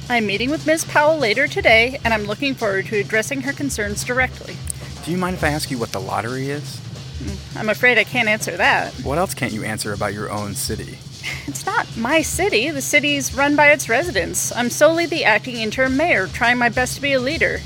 I'm 0.08 0.26
meeting 0.26 0.50
with 0.50 0.64
Ms. 0.66 0.84
Powell 0.84 1.18
later 1.18 1.48
today, 1.48 1.98
and 2.04 2.14
I'm 2.14 2.24
looking 2.24 2.54
forward 2.54 2.86
to 2.86 2.98
addressing 2.98 3.40
her 3.40 3.52
concerns 3.52 4.04
directly. 4.04 4.56
Do 5.04 5.10
you 5.10 5.16
mind 5.16 5.34
if 5.34 5.42
I 5.42 5.48
ask 5.48 5.70
you 5.70 5.78
what 5.78 5.90
the 5.90 6.00
lottery 6.00 6.50
is? 6.50 6.78
Hmm, 7.18 7.58
I'm 7.58 7.68
afraid 7.70 7.98
I 7.98 8.04
can't 8.04 8.28
answer 8.28 8.56
that. 8.58 8.92
What 9.02 9.18
else 9.18 9.34
can't 9.34 9.52
you 9.52 9.64
answer 9.64 9.92
about 9.92 10.14
your 10.14 10.30
own 10.30 10.54
city? 10.54 10.98
It's 11.46 11.64
not 11.66 11.96
my 11.96 12.22
city. 12.22 12.70
The 12.70 12.82
city's 12.82 13.34
run 13.34 13.56
by 13.56 13.70
its 13.72 13.88
residents. 13.88 14.52
I'm 14.54 14.70
solely 14.70 15.06
the 15.06 15.24
acting 15.24 15.56
interim 15.56 15.96
mayor, 15.96 16.26
trying 16.26 16.58
my 16.58 16.68
best 16.68 16.96
to 16.96 17.02
be 17.02 17.12
a 17.12 17.20
leader. 17.20 17.60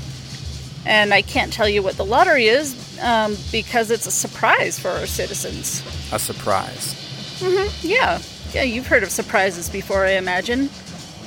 And 0.85 1.13
I 1.13 1.21
can't 1.21 1.51
tell 1.51 1.69
you 1.69 1.81
what 1.81 1.95
the 1.95 2.05
lottery 2.05 2.47
is 2.47 2.99
um, 3.01 3.37
because 3.51 3.91
it's 3.91 4.05
a 4.05 4.11
surprise 4.11 4.79
for 4.79 4.89
our 4.89 5.05
citizens. 5.05 5.81
A 6.11 6.19
surprise. 6.19 6.93
Mm-hmm. 7.39 7.87
Yeah. 7.87 8.19
Yeah, 8.53 8.63
you've 8.63 8.87
heard 8.87 9.03
of 9.03 9.09
surprises 9.09 9.69
before, 9.69 10.05
I 10.05 10.11
imagine. 10.11 10.69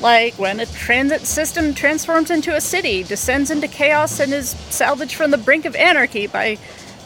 Like 0.00 0.34
when 0.34 0.60
a 0.60 0.66
transit 0.66 1.22
system 1.22 1.72
transforms 1.74 2.30
into 2.30 2.54
a 2.54 2.60
city, 2.60 3.02
descends 3.02 3.50
into 3.50 3.66
chaos, 3.66 4.20
and 4.20 4.32
is 4.32 4.50
salvaged 4.50 5.14
from 5.14 5.30
the 5.30 5.38
brink 5.38 5.64
of 5.64 5.74
anarchy 5.74 6.26
by 6.26 6.58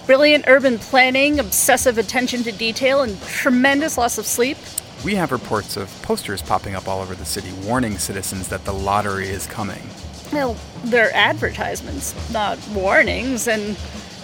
brilliant 0.06 0.44
urban 0.48 0.78
planning, 0.78 1.38
obsessive 1.38 1.96
attention 1.96 2.42
to 2.42 2.52
detail, 2.52 3.02
and 3.02 3.20
tremendous 3.22 3.96
loss 3.96 4.18
of 4.18 4.26
sleep? 4.26 4.58
We 5.02 5.14
have 5.14 5.32
reports 5.32 5.78
of 5.78 5.88
posters 6.02 6.42
popping 6.42 6.74
up 6.74 6.86
all 6.86 7.00
over 7.00 7.14
the 7.14 7.24
city 7.24 7.52
warning 7.64 7.96
citizens 7.96 8.48
that 8.48 8.66
the 8.66 8.74
lottery 8.74 9.28
is 9.28 9.46
coming. 9.46 9.82
Well, 10.30 10.56
they're 10.84 11.14
advertisements, 11.14 12.14
not 12.30 12.58
warnings, 12.68 13.48
and 13.48 13.78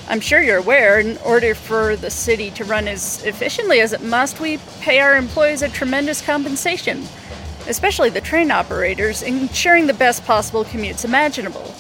I'm 0.09 0.21
sure 0.21 0.43
you're 0.43 0.59
aware, 0.59 1.01
in 1.01 1.17
order 1.19 1.55
for 1.55 1.97
the 1.97 2.11
city 2.11 2.51
to 2.53 2.65
run 2.65 2.89
as 2.89 3.25
efficiently 3.25 3.81
as 3.81 3.95
it 3.95 4.03
must, 4.03 4.39
we 4.39 4.59
pay 4.81 5.01
our 5.01 5.17
employees 5.17 5.63
a 5.63 5.69
tremendous 5.71 6.21
compensation, 6.21 7.05
especially 7.69 8.11
the 8.11 8.21
train 8.21 8.51
operators, 8.51 9.23
ensuring 9.23 9.87
the 9.87 9.95
best 9.95 10.27
possible 10.27 10.65
commutes 10.65 11.07
imaginable. 11.07 11.75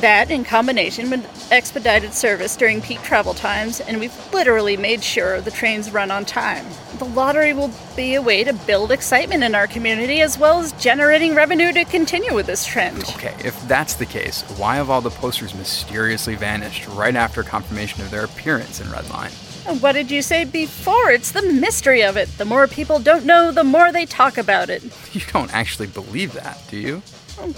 That, 0.00 0.30
in 0.30 0.44
combination 0.44 1.08
with 1.08 1.48
expedited 1.50 2.12
service 2.12 2.54
during 2.54 2.82
peak 2.82 3.00
travel 3.02 3.32
times, 3.32 3.80
and 3.80 3.98
we've 3.98 4.14
literally 4.32 4.76
made 4.76 5.02
sure 5.02 5.40
the 5.40 5.50
trains 5.50 5.90
run 5.90 6.10
on 6.10 6.26
time. 6.26 6.66
The 6.98 7.06
lottery 7.06 7.54
will 7.54 7.70
be 7.96 8.14
a 8.14 8.20
way 8.20 8.44
to 8.44 8.52
build 8.52 8.92
excitement 8.92 9.42
in 9.42 9.54
our 9.54 9.66
community 9.66 10.20
as 10.20 10.38
well 10.38 10.60
as 10.60 10.72
generating 10.72 11.34
revenue 11.34 11.72
to 11.72 11.84
continue 11.86 12.34
with 12.34 12.44
this 12.44 12.66
trend. 12.66 13.04
Okay, 13.14 13.34
if 13.42 13.58
that's 13.68 13.94
the 13.94 14.04
case, 14.04 14.42
why 14.58 14.76
have 14.76 14.90
all 14.90 15.00
the 15.00 15.08
posters 15.10 15.54
mysteriously 15.54 16.34
vanished 16.34 16.86
right 16.88 17.16
after 17.16 17.42
confirmation 17.42 18.02
of 18.02 18.10
their 18.10 18.24
appearance 18.24 18.80
in 18.82 18.88
Redline? 18.88 19.32
And 19.66 19.80
What 19.80 19.92
did 19.92 20.10
you 20.10 20.20
say 20.20 20.44
before? 20.44 21.10
It's 21.10 21.32
the 21.32 21.42
mystery 21.42 22.02
of 22.02 22.18
it. 22.18 22.28
The 22.36 22.44
more 22.44 22.66
people 22.68 22.98
don't 22.98 23.24
know, 23.24 23.50
the 23.50 23.64
more 23.64 23.92
they 23.92 24.04
talk 24.06 24.36
about 24.36 24.68
it. 24.68 24.82
You 25.12 25.22
don't 25.32 25.52
actually 25.54 25.86
believe 25.86 26.34
that, 26.34 26.62
do 26.68 26.76
you? 26.76 27.02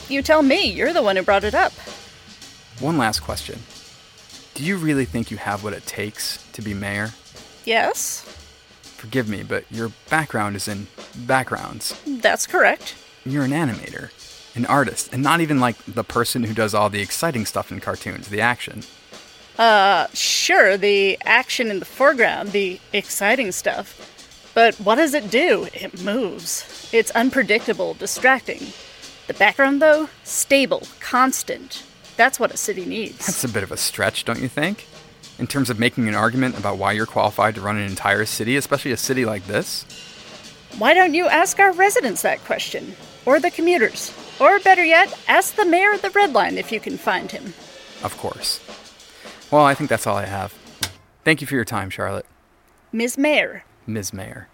You 0.08 0.22
tell 0.22 0.42
me, 0.42 0.70
you're 0.70 0.92
the 0.92 1.02
one 1.02 1.16
who 1.16 1.22
brought 1.22 1.42
it 1.42 1.54
up. 1.54 1.72
One 2.80 2.96
last 2.98 3.20
question. 3.20 3.60
Do 4.54 4.64
you 4.64 4.76
really 4.76 5.04
think 5.04 5.30
you 5.30 5.36
have 5.36 5.62
what 5.64 5.72
it 5.72 5.86
takes 5.86 6.44
to 6.52 6.62
be 6.62 6.74
mayor? 6.74 7.10
Yes, 7.64 8.24
Forgive 8.96 9.28
me, 9.28 9.44
but 9.44 9.64
your 9.70 9.92
background 10.10 10.56
is 10.56 10.66
in 10.66 10.88
backgrounds. 11.14 11.94
that's 12.04 12.48
correct. 12.48 12.96
You're 13.24 13.44
an 13.44 13.52
animator, 13.52 14.10
an 14.56 14.66
artist, 14.66 15.10
and 15.12 15.22
not 15.22 15.40
even 15.40 15.60
like 15.60 15.76
the 15.86 16.02
person 16.02 16.42
who 16.42 16.52
does 16.52 16.74
all 16.74 16.90
the 16.90 17.00
exciting 17.00 17.46
stuff 17.46 17.70
in 17.70 17.78
cartoons, 17.78 18.26
the 18.28 18.40
action. 18.40 18.82
Uh, 19.56 20.08
sure, 20.14 20.76
the 20.76 21.16
action 21.24 21.70
in 21.70 21.78
the 21.78 21.84
foreground, 21.84 22.50
the 22.50 22.80
exciting 22.92 23.52
stuff. 23.52 24.50
But 24.52 24.74
what 24.80 24.96
does 24.96 25.14
it 25.14 25.30
do? 25.30 25.68
It 25.72 26.02
moves. 26.02 26.88
It's 26.92 27.12
unpredictable, 27.12 27.94
distracting. 27.94 28.66
The 29.28 29.34
background, 29.34 29.80
though, 29.80 30.08
stable, 30.24 30.82
constant. 30.98 31.84
That's 32.18 32.40
what 32.40 32.52
a 32.52 32.56
city 32.56 32.84
needs. 32.84 33.26
That's 33.26 33.44
a 33.44 33.48
bit 33.48 33.62
of 33.62 33.70
a 33.70 33.76
stretch, 33.76 34.24
don't 34.24 34.40
you 34.40 34.48
think? 34.48 34.88
In 35.38 35.46
terms 35.46 35.70
of 35.70 35.78
making 35.78 36.08
an 36.08 36.16
argument 36.16 36.58
about 36.58 36.76
why 36.76 36.90
you're 36.90 37.06
qualified 37.06 37.54
to 37.54 37.60
run 37.60 37.76
an 37.76 37.88
entire 37.88 38.24
city, 38.24 38.56
especially 38.56 38.90
a 38.90 38.96
city 38.96 39.24
like 39.24 39.46
this? 39.46 39.84
Why 40.78 40.94
don't 40.94 41.14
you 41.14 41.28
ask 41.28 41.60
our 41.60 41.70
residents 41.70 42.22
that 42.22 42.44
question? 42.44 42.96
Or 43.24 43.38
the 43.38 43.52
commuters? 43.52 44.12
Or 44.40 44.58
better 44.58 44.84
yet, 44.84 45.16
ask 45.28 45.54
the 45.54 45.64
mayor 45.64 45.92
of 45.92 46.02
the 46.02 46.10
Red 46.10 46.32
Line 46.32 46.58
if 46.58 46.72
you 46.72 46.80
can 46.80 46.98
find 46.98 47.30
him. 47.30 47.54
Of 48.02 48.16
course. 48.18 48.60
Well, 49.52 49.64
I 49.64 49.74
think 49.74 49.88
that's 49.88 50.06
all 50.06 50.16
I 50.16 50.26
have. 50.26 50.52
Thank 51.24 51.40
you 51.40 51.46
for 51.46 51.54
your 51.54 51.64
time, 51.64 51.88
Charlotte. 51.88 52.26
Ms. 52.90 53.16
Mayor. 53.16 53.62
Ms. 53.86 54.12
Mayor. 54.12 54.48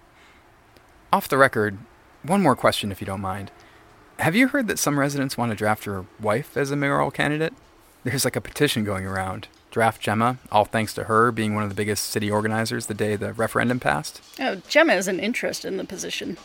Off 1.14 1.28
the 1.28 1.38
record, 1.38 1.78
one 2.24 2.42
more 2.42 2.56
question 2.56 2.92
if 2.92 3.00
you 3.00 3.06
don't 3.06 3.22
mind. 3.22 3.50
Have 4.18 4.36
you 4.36 4.48
heard 4.48 4.68
that 4.68 4.78
some 4.78 4.98
residents 4.98 5.36
want 5.36 5.50
to 5.50 5.56
draft 5.56 5.86
your 5.86 6.06
wife 6.20 6.56
as 6.56 6.70
a 6.70 6.76
mayoral 6.76 7.10
candidate? 7.10 7.52
There's 8.04 8.24
like 8.24 8.36
a 8.36 8.40
petition 8.40 8.84
going 8.84 9.06
around. 9.06 9.48
Draft 9.70 10.00
Gemma, 10.00 10.38
all 10.52 10.64
thanks 10.64 10.94
to 10.94 11.04
her 11.04 11.32
being 11.32 11.54
one 11.54 11.64
of 11.64 11.68
the 11.68 11.74
biggest 11.74 12.10
city 12.10 12.30
organizers 12.30 12.86
the 12.86 12.94
day 12.94 13.16
the 13.16 13.32
referendum 13.32 13.80
passed. 13.80 14.22
Oh, 14.38 14.56
Gemma 14.68 14.92
has 14.92 15.08
an 15.08 15.18
interest 15.18 15.64
in 15.64 15.78
the 15.78 15.84
position. 15.84 16.36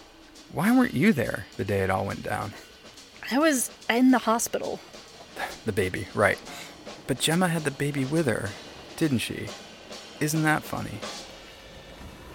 Why 0.52 0.76
weren't 0.76 0.96
you 0.96 1.14
there 1.14 1.46
the 1.58 1.66
day 1.66 1.82
it 1.82 1.92
all 1.92 2.08
went 2.08 2.24
down? 2.24 2.54
I 3.32 3.38
was 3.38 3.70
in 3.90 4.12
the 4.12 4.20
hospital. 4.20 4.80
The 5.66 5.72
baby, 5.72 6.08
right. 6.14 6.38
But 7.08 7.20
Gemma 7.20 7.48
had 7.48 7.64
the 7.64 7.72
baby 7.72 8.04
with 8.04 8.26
her, 8.26 8.50
didn't 8.98 9.20
she? 9.20 9.48
Isn't 10.20 10.44
that 10.44 10.64
funny? 10.64 11.00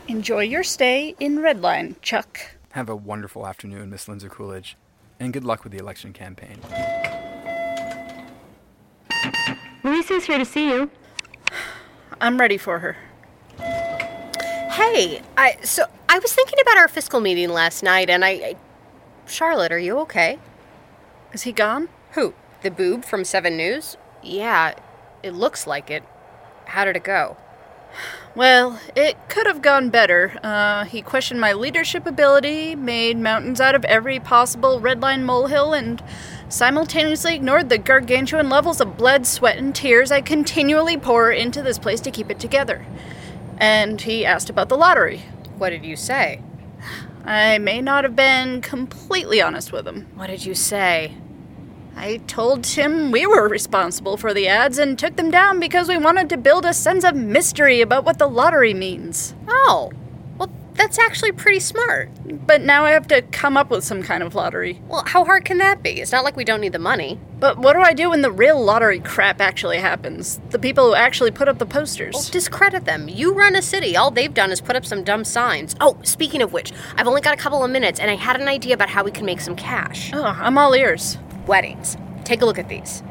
Enjoy 0.09 0.43
your 0.43 0.63
stay 0.63 1.15
in 1.21 1.39
Redline, 1.39 2.01
Chuck. 2.01 2.39
Have 2.71 2.89
a 2.89 2.97
wonderful 2.97 3.47
afternoon, 3.47 3.91
Miss 3.91 4.07
Linzer-Coolidge, 4.07 4.77
and 5.21 5.33
good 5.33 5.45
luck 5.45 5.65
with 5.65 5.73
the 5.73 5.79
election 5.79 6.13
campaign. 6.13 6.59
Lisa's 9.83 10.25
here 10.25 10.39
to 10.39 10.45
see 10.45 10.69
you. 10.69 10.91
I'm 12.21 12.39
ready 12.39 12.57
for 12.57 12.79
her. 12.79 12.97
Hey, 13.59 15.21
I 15.37 15.57
so 15.63 15.85
I 16.09 16.19
was 16.19 16.33
thinking 16.33 16.59
about 16.61 16.79
our 16.79 16.89
fiscal 16.89 17.21
meeting 17.21 17.51
last 17.51 17.83
night, 17.83 18.09
and 18.11 18.25
I, 18.25 18.31
I 18.31 18.57
Charlotte, 19.27 19.73
are 19.73 19.79
you 19.79 19.99
okay? 20.01 20.39
Is 21.33 21.43
he 21.43 21.53
gone? 21.53 21.89
Who? 22.13 22.35
The 22.63 22.71
boob 22.71 23.05
from 23.05 23.25
Seven 23.25 23.57
News? 23.57 23.97
Yeah, 24.23 24.75
it 25.23 25.33
looks 25.35 25.67
like 25.67 25.91
it. 25.91 26.03
How 26.67 26.85
did 26.85 26.97
it 26.97 27.05
go? 27.05 27.37
Well, 28.37 28.81
it 28.97 29.17
could 29.29 29.47
have 29.47 29.63
gone 29.63 29.91
better. 29.91 30.41
Uh, 30.43 30.87
he 30.87 31.03
questioned 31.03 31.41
my 31.41 31.53
leadership 31.53 32.05
ability, 32.05 32.75
made 32.75 33.17
mountains 33.17 33.61
out 33.61 33.77
of 33.77 33.85
every 33.85 34.19
possible 34.19 34.81
redline 34.81 35.23
molehill, 35.23 35.73
and 35.73 36.03
simultaneously 36.49 37.37
ignored 37.37 37.69
the 37.69 37.79
gargantuan 37.79 38.49
levels 38.49 38.81
of 38.81 38.97
blood, 38.97 39.25
sweat, 39.25 39.57
and 39.57 39.73
tears 39.73 40.11
I 40.11 40.21
continually 40.21 40.97
pour 40.97 41.31
into 41.31 41.63
this 41.63 41.79
place 41.79 42.01
to 42.01 42.11
keep 42.11 42.29
it 42.29 42.41
together. 42.41 42.85
And 43.59 44.01
he 44.01 44.27
asked 44.27 44.51
about 44.51 44.69
the 44.69 44.77
lottery. 44.77 45.23
What 45.57 45.71
did 45.71 45.85
you 45.85 45.95
say? 45.95 46.43
I 47.25 47.59
may 47.59 47.81
not 47.81 48.03
have 48.03 48.17
been 48.17 48.61
completely 48.63 49.41
honest 49.41 49.71
with 49.71 49.87
him. 49.87 50.09
What 50.17 50.27
did 50.27 50.45
you 50.45 50.55
say? 50.55 51.15
I 51.97 52.19
told 52.27 52.67
him 52.67 53.11
we 53.11 53.27
were 53.27 53.49
responsible 53.49 54.17
for 54.17 54.35
the 54.35 54.49
ads 54.49 54.79
and 54.79 54.99
took 54.99 55.17
them 55.17 55.31
down 55.31 55.61
because 55.61 55.89
we 55.89 55.97
wanted 55.97 56.29
to 56.31 56.37
build 56.37 56.67
a 56.67 56.75
sense 56.75 57.05
of 57.05 57.15
mystery 57.15 57.81
about 57.81 58.05
what 58.05 58.19
the 58.19 58.29
lottery 58.29 58.75
means. 58.75 59.35
Oh, 59.49 59.93
well, 60.37 60.51
that's 60.75 60.99
actually 60.99 61.33
pretty 61.33 61.61
smart. 61.61 62.11
But 62.47 62.61
now 62.61 62.85
I 62.85 62.91
have 62.91 63.07
to 63.09 63.23
come 63.23 63.57
up 63.57 63.71
with 63.71 63.85
some 63.85 64.03
kind 64.03 64.23
of 64.23 64.35
lottery. 64.35 64.83
Well, 64.89 65.05
how 65.07 65.25
hard 65.25 65.45
can 65.45 65.59
that 65.59 65.83
be? 65.83 66.01
It's 66.01 66.13
not 66.13 66.25
like 66.25 66.37
we 66.37 66.45
don't 66.45 66.61
need 66.61 66.73
the 66.73 66.79
money. 66.79 67.19
But 67.39 67.59
what 67.59 67.75
do 67.75 67.81
I 67.81 67.95
do 67.95 68.11
when 68.11 68.23
the 68.23 68.31
real 68.31 68.63
lottery 68.63 69.01
crap 69.01 69.41
actually 69.41 69.79
happens? 69.79 70.41
The 70.51 70.59
people 70.59 70.87
who 70.89 70.95
actually 70.95 71.31
put 71.31 71.49
up 71.49 71.59
the 71.59 71.67
posters. 71.67 72.15
Well, 72.15 72.25
discredit 72.31 72.87
them. 72.87 73.09
You 73.09 73.33
run 73.35 73.55
a 73.55 73.63
city. 73.63 73.97
All 73.97 74.11
they've 74.11 74.33
done 74.33 74.51
is 74.51 74.61
put 74.61 74.77
up 74.77 74.85
some 74.85 75.05
dumb 75.05 75.25
signs. 75.25 75.77
Oh, 75.81 75.99
speaking 76.03 76.43
of 76.43 76.53
which, 76.53 76.73
I've 76.97 77.07
only 77.07 77.21
got 77.21 77.35
a 77.35 77.39
couple 77.39 77.63
of 77.63 77.71
minutes, 77.71 78.01
and 78.01 78.11
I 78.11 78.17
had 78.17 78.41
an 78.41 78.49
idea 78.49 78.75
about 78.75 78.89
how 78.89 79.05
we 79.05 79.11
can 79.11 79.25
make 79.27 79.41
some 79.41 79.57
cash. 79.57 80.11
Oh, 80.13 80.25
I'm 80.25 80.59
all 80.59 80.75
ears. 80.75 81.19
Weddings. 81.47 81.97
Take 82.25 82.43
a 82.43 82.47
look 82.47 82.59
at 82.59 82.69
these. 82.69 83.03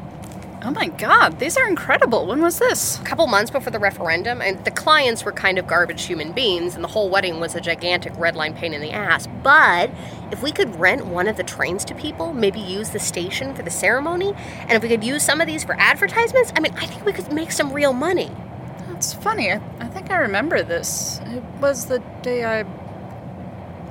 Oh 0.66 0.70
my 0.70 0.88
god, 0.88 1.38
these 1.40 1.58
are 1.58 1.68
incredible. 1.68 2.26
When 2.26 2.40
was 2.40 2.58
this? 2.58 2.98
A 2.98 3.04
couple 3.04 3.26
months 3.26 3.50
before 3.50 3.70
the 3.70 3.78
referendum, 3.78 4.40
and 4.40 4.64
the 4.64 4.70
clients 4.70 5.22
were 5.22 5.30
kind 5.30 5.58
of 5.58 5.66
garbage 5.66 6.04
human 6.04 6.32
beings, 6.32 6.74
and 6.74 6.82
the 6.82 6.88
whole 6.88 7.10
wedding 7.10 7.38
was 7.38 7.54
a 7.54 7.60
gigantic 7.60 8.14
red 8.16 8.34
line 8.34 8.54
pain 8.54 8.72
in 8.72 8.80
the 8.80 8.90
ass. 8.90 9.28
But 9.42 9.90
if 10.32 10.42
we 10.42 10.52
could 10.52 10.74
rent 10.80 11.04
one 11.04 11.28
of 11.28 11.36
the 11.36 11.42
trains 11.42 11.84
to 11.84 11.94
people, 11.94 12.32
maybe 12.32 12.60
use 12.60 12.90
the 12.90 12.98
station 12.98 13.54
for 13.54 13.62
the 13.62 13.70
ceremony, 13.70 14.32
and 14.60 14.72
if 14.72 14.82
we 14.82 14.88
could 14.88 15.04
use 15.04 15.22
some 15.22 15.42
of 15.42 15.46
these 15.46 15.64
for 15.64 15.78
advertisements, 15.78 16.50
I 16.56 16.60
mean, 16.60 16.72
I 16.76 16.86
think 16.86 17.04
we 17.04 17.12
could 17.12 17.30
make 17.30 17.52
some 17.52 17.70
real 17.70 17.92
money. 17.92 18.30
That's 18.88 19.12
funny. 19.12 19.52
I, 19.52 19.60
I 19.80 19.88
think 19.88 20.10
I 20.10 20.16
remember 20.16 20.62
this. 20.62 21.20
It 21.26 21.42
was 21.60 21.86
the 21.86 21.98
day 22.22 22.42
I. 22.42 22.64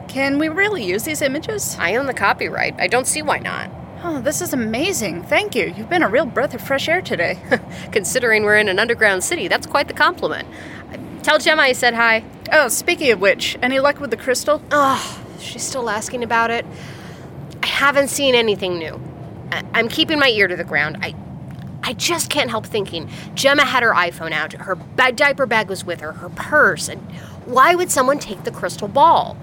Can 0.07 0.39
we 0.39 0.49
really 0.49 0.83
use 0.83 1.03
these 1.03 1.21
images? 1.21 1.77
I 1.79 1.97
own 1.97 2.07
the 2.07 2.15
copyright. 2.15 2.73
I 2.79 2.87
don't 2.87 3.05
see 3.05 3.21
why 3.21 3.37
not. 3.37 3.69
Oh, 4.05 4.19
this 4.19 4.41
is 4.41 4.51
amazing. 4.53 5.23
Thank 5.23 5.55
you. 5.55 5.73
You've 5.77 5.89
been 5.89 6.03
a 6.03 6.09
real 6.09 6.25
breath 6.25 6.53
of 6.53 6.61
fresh 6.61 6.89
air 6.89 7.01
today. 7.01 7.39
Considering 7.93 8.43
we're 8.43 8.57
in 8.57 8.67
an 8.67 8.77
underground 8.77 9.23
city, 9.23 9.47
that's 9.47 9.65
quite 9.65 9.87
the 9.87 9.93
compliment. 9.93 10.45
Tell 11.23 11.39
Gemma 11.39 11.61
I 11.61 11.71
said 11.71 11.93
hi. 11.93 12.25
Oh, 12.51 12.67
speaking 12.67 13.11
of 13.11 13.21
which, 13.21 13.57
any 13.61 13.79
luck 13.79 14.01
with 14.01 14.09
the 14.11 14.17
crystal? 14.17 14.61
Oh, 14.71 15.23
she's 15.39 15.63
still 15.63 15.89
asking 15.89 16.21
about 16.21 16.51
it. 16.51 16.65
I 17.61 17.67
haven't 17.67 18.09
seen 18.09 18.35
anything 18.35 18.77
new. 18.77 18.99
I- 19.53 19.63
I'm 19.73 19.87
keeping 19.87 20.19
my 20.19 20.27
ear 20.27 20.47
to 20.49 20.55
the 20.55 20.65
ground. 20.65 20.97
I 21.01 21.15
I 21.85 21.91
just 21.93 22.29
can't 22.29 22.49
help 22.49 22.65
thinking. 22.65 23.09
Gemma 23.35 23.65
had 23.65 23.83
her 23.83 23.91
iPhone 23.93 24.31
out. 24.31 24.53
Her 24.53 24.75
ba- 24.75 25.11
diaper 25.11 25.45
bag 25.45 25.67
was 25.67 25.83
with 25.83 25.99
her, 25.99 26.13
her 26.13 26.29
purse. 26.29 26.87
And 26.87 27.01
why 27.45 27.75
would 27.75 27.91
someone 27.91 28.19
take 28.19 28.45
the 28.45 28.51
crystal 28.51 28.87
ball? 28.87 29.35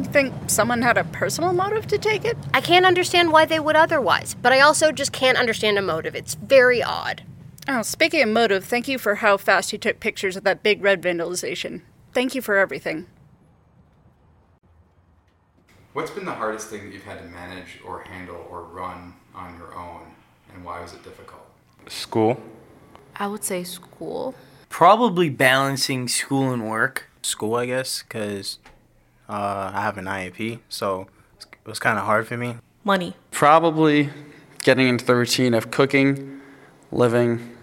You 0.00 0.06
think 0.06 0.32
someone 0.48 0.80
had 0.80 0.96
a 0.96 1.04
personal 1.04 1.52
motive 1.52 1.86
to 1.88 1.98
take 1.98 2.24
it? 2.24 2.34
I 2.54 2.62
can't 2.62 2.86
understand 2.86 3.32
why 3.32 3.44
they 3.44 3.60
would 3.60 3.76
otherwise, 3.76 4.32
but 4.32 4.50
I 4.50 4.60
also 4.60 4.92
just 4.92 5.12
can't 5.12 5.36
understand 5.36 5.76
a 5.76 5.82
motive. 5.82 6.14
It's 6.14 6.36
very 6.36 6.82
odd. 6.82 7.22
Oh, 7.68 7.82
speaking 7.82 8.22
of 8.22 8.30
motive, 8.30 8.64
thank 8.64 8.88
you 8.88 8.96
for 8.96 9.16
how 9.16 9.36
fast 9.36 9.74
you 9.74 9.78
took 9.78 10.00
pictures 10.00 10.36
of 10.36 10.44
that 10.44 10.62
big 10.62 10.82
red 10.82 11.02
vandalization. 11.02 11.82
Thank 12.14 12.34
you 12.34 12.40
for 12.40 12.56
everything. 12.56 13.08
What's 15.92 16.10
been 16.10 16.24
the 16.24 16.32
hardest 16.32 16.68
thing 16.68 16.84
that 16.84 16.94
you've 16.94 17.04
had 17.04 17.18
to 17.18 17.28
manage 17.28 17.78
or 17.84 18.00
handle 18.00 18.46
or 18.48 18.62
run 18.62 19.12
on 19.34 19.58
your 19.58 19.74
own, 19.76 20.00
and 20.54 20.64
why 20.64 20.80
was 20.80 20.94
it 20.94 21.04
difficult? 21.04 21.42
School? 21.88 22.40
I 23.16 23.26
would 23.26 23.44
say 23.44 23.64
school. 23.64 24.34
Probably 24.70 25.28
balancing 25.28 26.08
school 26.08 26.52
and 26.52 26.70
work. 26.70 27.10
School, 27.20 27.54
I 27.56 27.66
guess, 27.66 28.02
because 28.02 28.58
uh, 29.30 29.70
I 29.72 29.82
have 29.82 29.96
an 29.96 30.06
IEP, 30.06 30.58
so 30.68 31.06
it 31.40 31.68
was 31.68 31.78
kind 31.78 31.98
of 31.98 32.04
hard 32.04 32.26
for 32.26 32.36
me. 32.36 32.56
Money. 32.82 33.14
Probably 33.30 34.10
getting 34.64 34.88
into 34.88 35.04
the 35.04 35.14
routine 35.14 35.54
of 35.54 35.70
cooking, 35.70 36.40
living, 36.90 37.56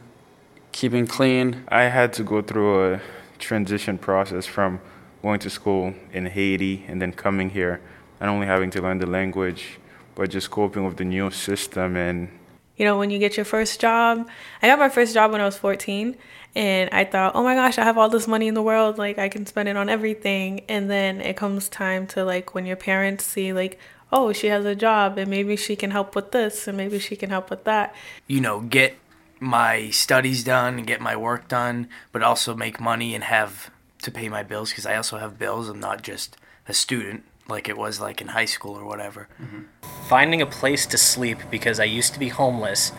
keeping 0.72 1.06
clean. 1.06 1.64
I 1.68 1.84
had 1.84 2.14
to 2.14 2.24
go 2.24 2.42
through 2.42 2.94
a 2.94 3.02
transition 3.38 3.98
process 3.98 4.46
from 4.46 4.80
going 5.22 5.40
to 5.42 5.50
school 5.50 5.94
in 6.14 6.28
Haiti 6.28 6.86
and 6.88 7.02
then 7.02 7.12
coming 7.12 7.50
here 7.50 7.82
and 8.22 8.30
only 8.30 8.48
having 8.48 8.70
to 8.72 8.82
learn 8.82 9.00
the 9.00 9.06
language, 9.06 9.78
but 10.16 10.30
just 10.30 10.50
coping 10.50 10.86
with 10.86 10.96
the 10.96 11.06
new 11.06 11.30
system 11.32 11.98
and 11.98 12.30
you 12.78 12.86
know, 12.86 13.00
when 13.00 13.10
you 13.10 13.18
get 13.18 13.36
your 13.36 13.46
first 13.46 13.82
job, 13.82 14.30
I 14.62 14.68
got 14.68 14.78
my 14.78 14.90
first 14.90 15.16
job 15.16 15.32
when 15.32 15.42
I 15.42 15.46
was 15.46 15.58
14, 15.58 16.16
and 16.58 16.90
I 16.92 17.06
thought, 17.06 17.36
oh 17.36 17.44
my 17.44 17.54
gosh, 17.54 17.78
I 17.78 17.84
have 17.84 18.00
all 18.00 18.10
this 18.10 18.28
money 18.28 18.48
in 18.48 18.56
the 18.56 18.64
world, 18.64 18.98
like 18.98 19.20
I 19.20 19.30
can 19.30 19.46
spend 19.46 19.70
it 19.70 19.78
on 19.78 19.90
everything. 19.90 20.62
And 20.68 20.90
then 20.90 21.22
it 21.22 21.38
comes 21.38 21.70
time 21.70 22.08
to 22.08 22.26
like 22.26 22.56
when 22.56 22.66
your 22.66 22.76
parents 22.76 23.28
see, 23.28 23.54
like, 23.54 23.78
oh, 24.12 24.34
she 24.34 24.48
has 24.48 24.66
a 24.66 24.74
job, 24.74 25.20
and 25.20 25.30
maybe 25.30 25.56
she 25.56 25.76
can 25.76 25.92
help 25.92 26.16
with 26.16 26.32
this, 26.32 26.68
and 26.68 26.76
maybe 26.76 26.98
she 26.98 27.16
can 27.16 27.30
help 27.30 27.52
with 27.52 27.64
that. 27.66 27.94
You 28.26 28.42
know, 28.42 28.62
get 28.62 28.96
my 29.40 29.92
studies 29.92 30.44
done 30.44 30.80
and 30.80 30.88
get 30.88 31.00
my 31.00 31.16
work 31.16 31.48
done, 31.48 31.90
but 32.12 32.24
also 32.24 32.56
make 32.56 32.80
money 32.80 33.14
and 33.14 33.24
have 33.26 33.70
to 34.02 34.10
pay 34.10 34.28
my 34.28 34.42
bills 34.42 34.72
because 34.72 34.88
I 34.88 34.96
also 34.96 35.20
have 35.20 35.38
bills. 35.38 35.70
I'm 35.70 35.80
not 35.80 36.02
just 36.02 36.38
a 36.68 36.74
student 36.74 37.24
like 37.48 37.70
it 37.70 37.78
was 37.78 38.02
like 38.02 38.20
in 38.20 38.30
high 38.30 38.46
school 38.46 38.74
or 38.76 38.84
whatever. 38.84 39.30
Mm-hmm. 39.40 39.62
Finding 40.10 40.42
a 40.42 40.48
place 40.48 40.88
to 40.88 40.98
sleep 40.98 41.38
because 41.52 41.80
I 41.80 41.84
used 41.84 42.14
to 42.14 42.20
be 42.20 42.30
homeless 42.30 42.92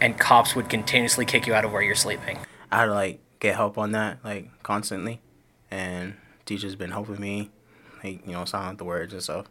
and 0.00 0.18
cops 0.18 0.56
would 0.56 0.68
continuously 0.68 1.24
kick 1.24 1.46
you 1.46 1.54
out 1.54 1.64
of 1.64 1.70
where 1.70 1.82
you're 1.82 1.94
sleeping. 1.94 2.38
I 2.70 2.80
had 2.80 2.86
to 2.86 2.94
like 2.94 3.20
get 3.40 3.56
help 3.56 3.78
on 3.78 3.92
that 3.92 4.18
like 4.24 4.62
constantly, 4.62 5.20
and 5.70 6.14
teachers 6.44 6.76
been 6.76 6.90
helping 6.90 7.20
me, 7.20 7.50
like 8.02 8.26
you 8.26 8.32
know, 8.32 8.44
sound 8.44 8.66
out 8.66 8.78
the 8.78 8.84
words 8.84 9.12
and 9.12 9.22
stuff. 9.22 9.46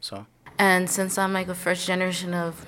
So 0.00 0.26
And 0.58 0.88
since 0.88 1.18
I'm 1.18 1.32
like 1.32 1.48
a 1.48 1.54
first 1.54 1.86
generation 1.86 2.34
of 2.34 2.66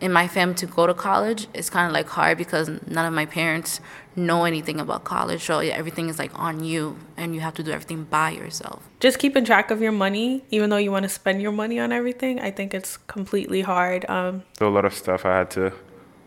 in 0.00 0.12
my 0.12 0.28
family 0.28 0.54
to 0.56 0.66
go 0.66 0.86
to 0.86 0.94
college, 0.94 1.46
it's 1.54 1.70
kind 1.70 1.86
of 1.86 1.92
like 1.92 2.08
hard 2.08 2.36
because 2.36 2.68
none 2.86 3.06
of 3.06 3.12
my 3.12 3.26
parents 3.26 3.80
know 4.16 4.44
anything 4.44 4.80
about 4.80 5.04
college. 5.04 5.42
So 5.42 5.60
everything 5.60 6.08
is 6.08 6.18
like 6.18 6.36
on 6.38 6.62
you, 6.62 6.98
and 7.16 7.34
you 7.34 7.40
have 7.40 7.54
to 7.54 7.62
do 7.62 7.70
everything 7.70 8.04
by 8.04 8.30
yourself. 8.30 8.88
Just 9.00 9.18
keeping 9.18 9.44
track 9.44 9.70
of 9.70 9.80
your 9.80 9.92
money, 9.92 10.44
even 10.50 10.70
though 10.70 10.76
you 10.76 10.90
want 10.90 11.04
to 11.04 11.08
spend 11.08 11.40
your 11.40 11.52
money 11.52 11.78
on 11.78 11.92
everything, 11.92 12.40
I 12.40 12.50
think 12.50 12.74
it's 12.74 12.96
completely 12.96 13.62
hard. 13.62 14.08
Um, 14.08 14.42
so 14.58 14.68
a 14.68 14.70
lot 14.70 14.84
of 14.84 14.94
stuff 14.94 15.24
I 15.24 15.38
had 15.38 15.50
to 15.52 15.72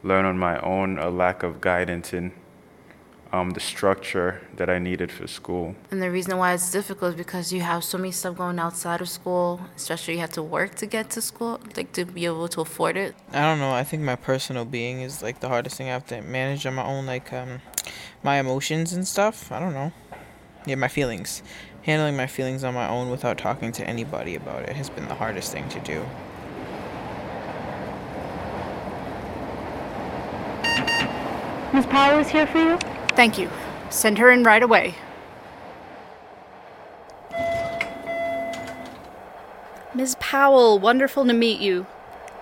learn 0.04 0.26
on 0.26 0.38
my 0.38 0.60
own, 0.62 0.98
a 0.98 1.10
lack 1.10 1.44
of 1.44 1.60
guidance 1.62 2.14
in 2.14 2.32
um, 3.34 3.52
the 3.52 3.60
structure 3.60 4.42
that 4.56 4.70
I 4.70 4.80
needed 4.80 5.12
for 5.12 5.28
school. 5.28 5.76
And 5.92 6.02
the 6.02 6.10
reason 6.10 6.38
why 6.38 6.54
it's 6.54 6.72
difficult 6.72 7.12
is 7.12 7.18
because 7.18 7.52
you 7.52 7.62
have 7.62 7.84
so 7.84 7.98
many 7.98 8.12
stuff 8.12 8.38
going 8.38 8.60
outside 8.60 9.02
of 9.02 9.10
school, 9.10 9.62
especially 9.76 10.16
you 10.16 10.20
have 10.22 10.32
to 10.32 10.44
work 10.44 10.76
to 10.76 10.86
get 10.86 11.10
to 11.12 11.22
school, 11.22 11.60
like 11.76 11.92
to 11.94 12.06
be 12.06 12.26
able 12.26 12.48
to 12.50 12.62
afford 12.62 12.98
it. 12.98 13.16
I 13.32 13.42
don't 13.42 13.60
know. 13.60 13.72
I 13.72 13.84
think 13.84 14.04
my 14.04 14.16
personal 14.16 14.66
being 14.66 15.02
is 15.02 15.22
like 15.22 15.40
the 15.40 15.50
hardest 15.50 15.78
thing 15.78 15.88
I 15.88 15.94
have 15.94 16.08
to 16.08 16.22
manage 16.22 16.66
on 16.66 16.76
my 16.76 16.86
own, 16.86 17.06
like 17.06 17.32
um, 17.34 17.62
my 18.24 18.40
emotions 18.40 18.94
and 18.94 19.08
stuff. 19.08 19.52
I 19.52 19.60
don't 19.60 19.74
know. 19.74 19.92
Yeah, 20.66 20.76
my 20.76 20.88
feelings. 20.88 21.44
Handling 21.84 22.18
my 22.18 22.28
feelings 22.28 22.64
on 22.64 22.74
my 22.74 22.90
own 22.90 23.10
without 23.10 23.38
talking 23.38 23.72
to 23.74 23.88
anybody 23.88 24.36
about 24.36 24.64
it 24.64 24.76
has 24.76 24.90
been 24.90 25.08
the 25.08 25.16
hardest 25.16 25.52
thing 25.52 25.68
to 25.70 25.80
do. 25.80 26.06
Miss 31.74 31.86
Powell 31.86 32.20
is 32.20 32.30
here 32.30 32.48
for 32.48 32.58
you? 32.60 32.97
Thank 33.18 33.40
you. 33.40 33.50
Send 33.90 34.20
her 34.20 34.30
in 34.30 34.44
right 34.44 34.62
away. 34.62 34.94
Ms. 39.96 40.16
Powell, 40.20 40.78
wonderful 40.78 41.26
to 41.26 41.34
meet 41.34 41.60
you. 41.60 41.88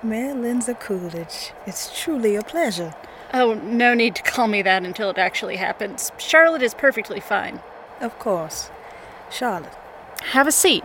Mayor 0.04 0.34
Linzer-Coolidge, 0.34 1.54
it's 1.66 1.98
truly 1.98 2.36
a 2.36 2.42
pleasure. 2.42 2.94
Oh, 3.34 3.54
no 3.54 3.94
need 3.94 4.16
to 4.16 4.22
call 4.22 4.50
me 4.50 4.62
that 4.64 4.84
until 4.84 5.10
it 5.10 5.18
actually 5.18 5.56
happens. 5.56 6.12
Charlotte 6.18 6.62
is 6.62 6.74
perfectly 6.74 7.22
fine. 7.22 7.62
Of 8.02 8.20
course. 8.20 8.70
Charlotte. 9.32 9.78
Have 10.32 10.46
a 10.46 10.52
seat. 10.52 10.84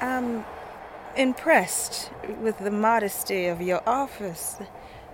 I'm 0.00 0.46
impressed 1.14 2.10
with 2.40 2.58
the 2.58 2.70
modesty 2.70 3.44
of 3.44 3.60
your 3.60 3.86
office. 3.86 4.56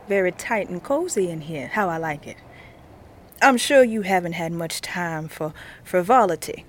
Very 0.06 0.30
tight 0.30 0.68
and 0.68 0.80
cozy 0.80 1.28
in 1.28 1.40
here. 1.40 1.66
How 1.66 1.88
I 1.88 1.96
like 1.96 2.28
it. 2.28 2.37
I'm 3.42 3.57
sure 3.57 3.83
you 3.83 4.03
haven't 4.03 4.33
had 4.35 4.53
much 4.53 4.81
time 4.81 5.29
for 5.29 5.53
frivolity. 5.83 6.64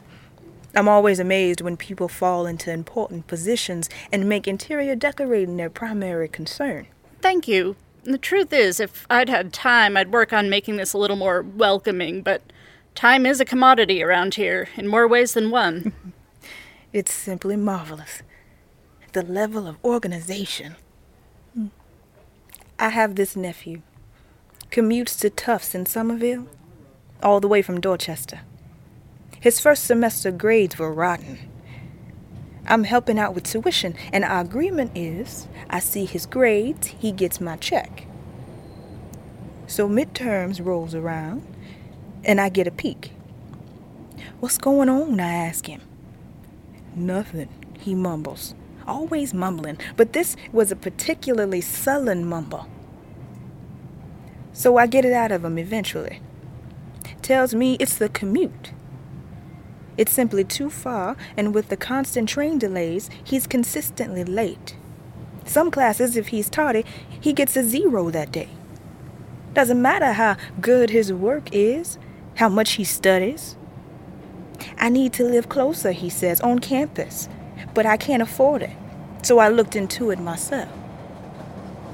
I'm 0.75 0.89
always 0.89 1.19
amazed 1.19 1.61
when 1.61 1.77
people 1.77 2.09
fall 2.09 2.45
into 2.45 2.71
important 2.71 3.27
positions 3.27 3.89
and 4.11 4.27
make 4.27 4.47
interior 4.47 4.95
decorating 4.95 5.55
their 5.55 5.69
primary 5.69 6.27
concern. 6.27 6.87
Thank 7.21 7.47
you. 7.47 7.77
The 8.03 8.17
truth 8.17 8.51
is, 8.51 8.79
if 8.79 9.07
I'd 9.09 9.29
had 9.29 9.53
time, 9.53 9.95
I'd 9.95 10.11
work 10.11 10.33
on 10.33 10.49
making 10.49 10.75
this 10.75 10.93
a 10.93 10.97
little 10.97 11.15
more 11.15 11.41
welcoming, 11.41 12.21
but 12.21 12.41
time 12.93 13.25
is 13.25 13.39
a 13.39 13.45
commodity 13.45 14.03
around 14.03 14.35
here 14.35 14.67
in 14.75 14.87
more 14.87 15.07
ways 15.07 15.33
than 15.33 15.49
one. 15.49 15.93
It's 16.95 17.11
simply 17.11 17.57
marvelous. 17.57 18.21
The 19.11 19.21
level 19.21 19.67
of 19.67 19.75
organization. 19.83 20.77
Hmm. 21.53 21.67
I 22.79 22.87
have 22.87 23.15
this 23.15 23.35
nephew. 23.35 23.81
Commutes 24.71 25.17
to 25.21 25.29
Tufts 25.29 25.73
in 25.73 25.85
Somerville, 25.85 26.47
all 27.23 27.39
the 27.39 27.47
way 27.47 27.61
from 27.61 27.79
Dorchester. 27.79 28.41
His 29.39 29.59
first 29.59 29.85
semester 29.85 30.31
grades 30.31 30.77
were 30.77 30.91
rotten. 30.91 31.37
I'm 32.67 32.83
helping 32.83 33.17
out 33.17 33.33
with 33.33 33.45
tuition, 33.45 33.95
and 34.11 34.25
our 34.25 34.41
agreement 34.41 34.91
is 34.93 35.47
I 35.69 35.79
see 35.79 36.05
his 36.05 36.25
grades, 36.25 36.87
he 36.87 37.11
gets 37.11 37.39
my 37.39 37.55
check. 37.55 38.05
So 39.67 39.87
midterms 39.87 40.63
rolls 40.63 40.93
around, 40.93 41.45
and 42.25 42.41
I 42.41 42.49
get 42.49 42.67
a 42.67 42.71
peek. 42.71 43.11
What's 44.39 44.57
going 44.57 44.89
on? 44.89 45.19
I 45.19 45.33
ask 45.47 45.67
him. 45.67 45.81
Nothing, 46.95 47.49
he 47.79 47.95
mumbles. 47.95 48.55
Always 48.85 49.33
mumbling, 49.33 49.77
but 49.95 50.13
this 50.13 50.35
was 50.51 50.71
a 50.71 50.75
particularly 50.75 51.61
sullen 51.61 52.27
mumble. 52.27 52.67
So 54.55 54.77
I 54.77 54.87
get 54.87 55.03
it 55.03 55.11
out 55.11 55.33
of 55.33 55.43
him 55.43 55.57
eventually. 55.57 56.21
Tells 57.21 57.53
me 57.53 57.75
it's 57.77 57.97
the 57.97 58.07
commute. 58.07 58.71
It's 59.97 60.13
simply 60.13 60.45
too 60.45 60.69
far, 60.69 61.17
and 61.35 61.53
with 61.53 61.67
the 61.67 61.75
constant 61.75 62.29
train 62.29 62.57
delays, 62.57 63.09
he's 63.21 63.47
consistently 63.47 64.23
late. 64.23 64.77
Some 65.43 65.71
classes, 65.71 66.15
if 66.15 66.29
he's 66.29 66.49
tardy, 66.49 66.85
he 67.19 67.33
gets 67.33 67.57
a 67.57 67.63
zero 67.63 68.09
that 68.11 68.31
day. 68.31 68.47
Doesn't 69.53 69.81
matter 69.81 70.13
how 70.13 70.37
good 70.61 70.89
his 70.89 71.11
work 71.11 71.49
is, 71.51 71.97
how 72.35 72.47
much 72.47 72.73
he 72.73 72.85
studies. 72.85 73.57
I 74.77 74.87
need 74.87 75.11
to 75.13 75.25
live 75.25 75.49
closer, 75.49 75.91
he 75.91 76.09
says, 76.09 76.39
on 76.39 76.59
campus, 76.59 77.27
but 77.73 77.85
I 77.85 77.97
can't 77.97 78.23
afford 78.23 78.61
it, 78.61 78.75
so 79.21 79.39
I 79.39 79.49
looked 79.49 79.75
into 79.75 80.11
it 80.11 80.19
myself. 80.19 80.69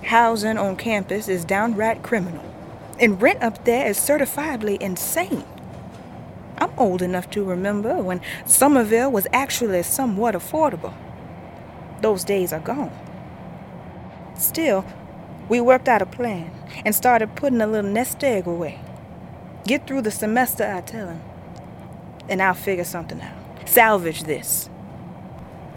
Housing 0.03 0.57
on 0.57 0.75
campus 0.75 1.27
is 1.27 1.43
downright 1.43 2.03
criminal, 2.03 2.50
and 3.01 3.21
rent 3.21 3.43
up 3.43 3.65
there 3.65 3.87
is 3.87 3.97
certifiably 3.97 4.79
insane. 4.81 5.43
I'm 6.59 6.71
old 6.77 7.01
enough 7.01 7.29
to 7.31 7.43
remember 7.43 7.97
when 8.01 8.21
Somerville 8.45 9.11
was 9.11 9.27
actually 9.33 9.83
somewhat 9.83 10.35
affordable. 10.35 10.93
Those 12.01 12.23
days 12.23 12.53
are 12.53 12.59
gone. 12.59 12.91
Still, 14.37 14.85
we 15.49 15.61
worked 15.61 15.89
out 15.89 16.01
a 16.01 16.05
plan 16.05 16.51
and 16.85 16.95
started 16.95 17.35
putting 17.35 17.61
a 17.61 17.67
little 17.67 17.91
nest 17.91 18.23
egg 18.23 18.47
away. 18.47 18.79
Get 19.65 19.87
through 19.87 20.03
the 20.03 20.11
semester, 20.11 20.65
I 20.65 20.81
tell 20.81 21.09
him, 21.09 21.21
and 22.29 22.41
I'll 22.41 22.53
figure 22.53 22.83
something 22.83 23.21
out. 23.21 23.69
Salvage 23.69 24.23
this. 24.23 24.69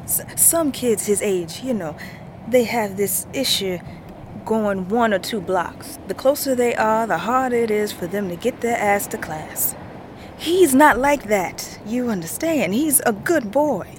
S- 0.04 0.24
some 0.36 0.72
kids 0.72 1.06
his 1.06 1.22
age, 1.22 1.62
you 1.62 1.74
know, 1.74 1.96
they 2.48 2.64
have 2.64 2.96
this 2.96 3.26
issue 3.32 3.78
going 4.44 4.88
one 4.88 5.12
or 5.12 5.18
two 5.18 5.40
blocks. 5.40 5.98
The 6.08 6.14
closer 6.14 6.54
they 6.54 6.74
are, 6.74 7.06
the 7.06 7.18
harder 7.18 7.56
it 7.56 7.70
is 7.70 7.92
for 7.92 8.06
them 8.06 8.28
to 8.28 8.36
get 8.36 8.60
their 8.60 8.76
ass 8.76 9.06
to 9.08 9.18
class. 9.18 9.74
He's 10.36 10.74
not 10.74 10.98
like 10.98 11.24
that. 11.24 11.78
You 11.86 12.10
understand? 12.10 12.74
He's 12.74 13.00
a 13.00 13.12
good 13.12 13.50
boy. 13.50 13.96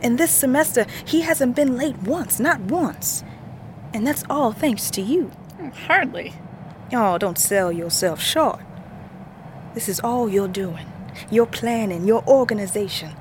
And 0.00 0.16
this 0.16 0.30
semester, 0.30 0.86
he 1.04 1.22
hasn't 1.22 1.56
been 1.56 1.76
late 1.76 1.98
once, 1.98 2.38
not 2.38 2.60
once. 2.60 3.24
And 3.92 4.06
that's 4.06 4.24
all 4.30 4.52
thanks 4.52 4.90
to 4.92 5.02
you. 5.02 5.30
Hardly. 5.86 6.34
Oh, 6.92 7.18
don't 7.18 7.38
sell 7.38 7.72
yourself 7.72 8.20
short. 8.20 8.60
This 9.74 9.88
is 9.88 10.00
all 10.00 10.28
you're 10.28 10.48
doing. 10.48 10.86
Your 11.30 11.46
planning, 11.46 12.06
your 12.06 12.26
organization. 12.26 13.14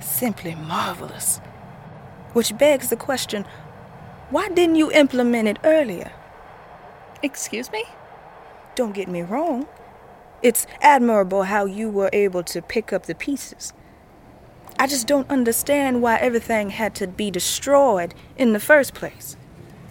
Simply 0.00 0.54
marvelous. 0.54 1.38
Which 2.32 2.58
begs 2.58 2.90
the 2.90 2.96
question 2.96 3.46
why 4.30 4.48
didn't 4.48 4.76
you 4.76 4.90
implement 4.92 5.48
it 5.48 5.58
earlier? 5.64 6.12
Excuse 7.22 7.70
me? 7.70 7.84
Don't 8.74 8.92
get 8.92 9.08
me 9.08 9.22
wrong. 9.22 9.66
It's 10.42 10.66
admirable 10.80 11.44
how 11.44 11.64
you 11.64 11.88
were 11.88 12.10
able 12.12 12.42
to 12.44 12.60
pick 12.60 12.92
up 12.92 13.06
the 13.06 13.14
pieces. 13.14 13.72
I 14.78 14.86
just 14.86 15.06
don't 15.06 15.30
understand 15.30 16.02
why 16.02 16.16
everything 16.16 16.70
had 16.70 16.94
to 16.96 17.06
be 17.06 17.30
destroyed 17.30 18.14
in 18.36 18.52
the 18.52 18.60
first 18.60 18.92
place. 18.92 19.36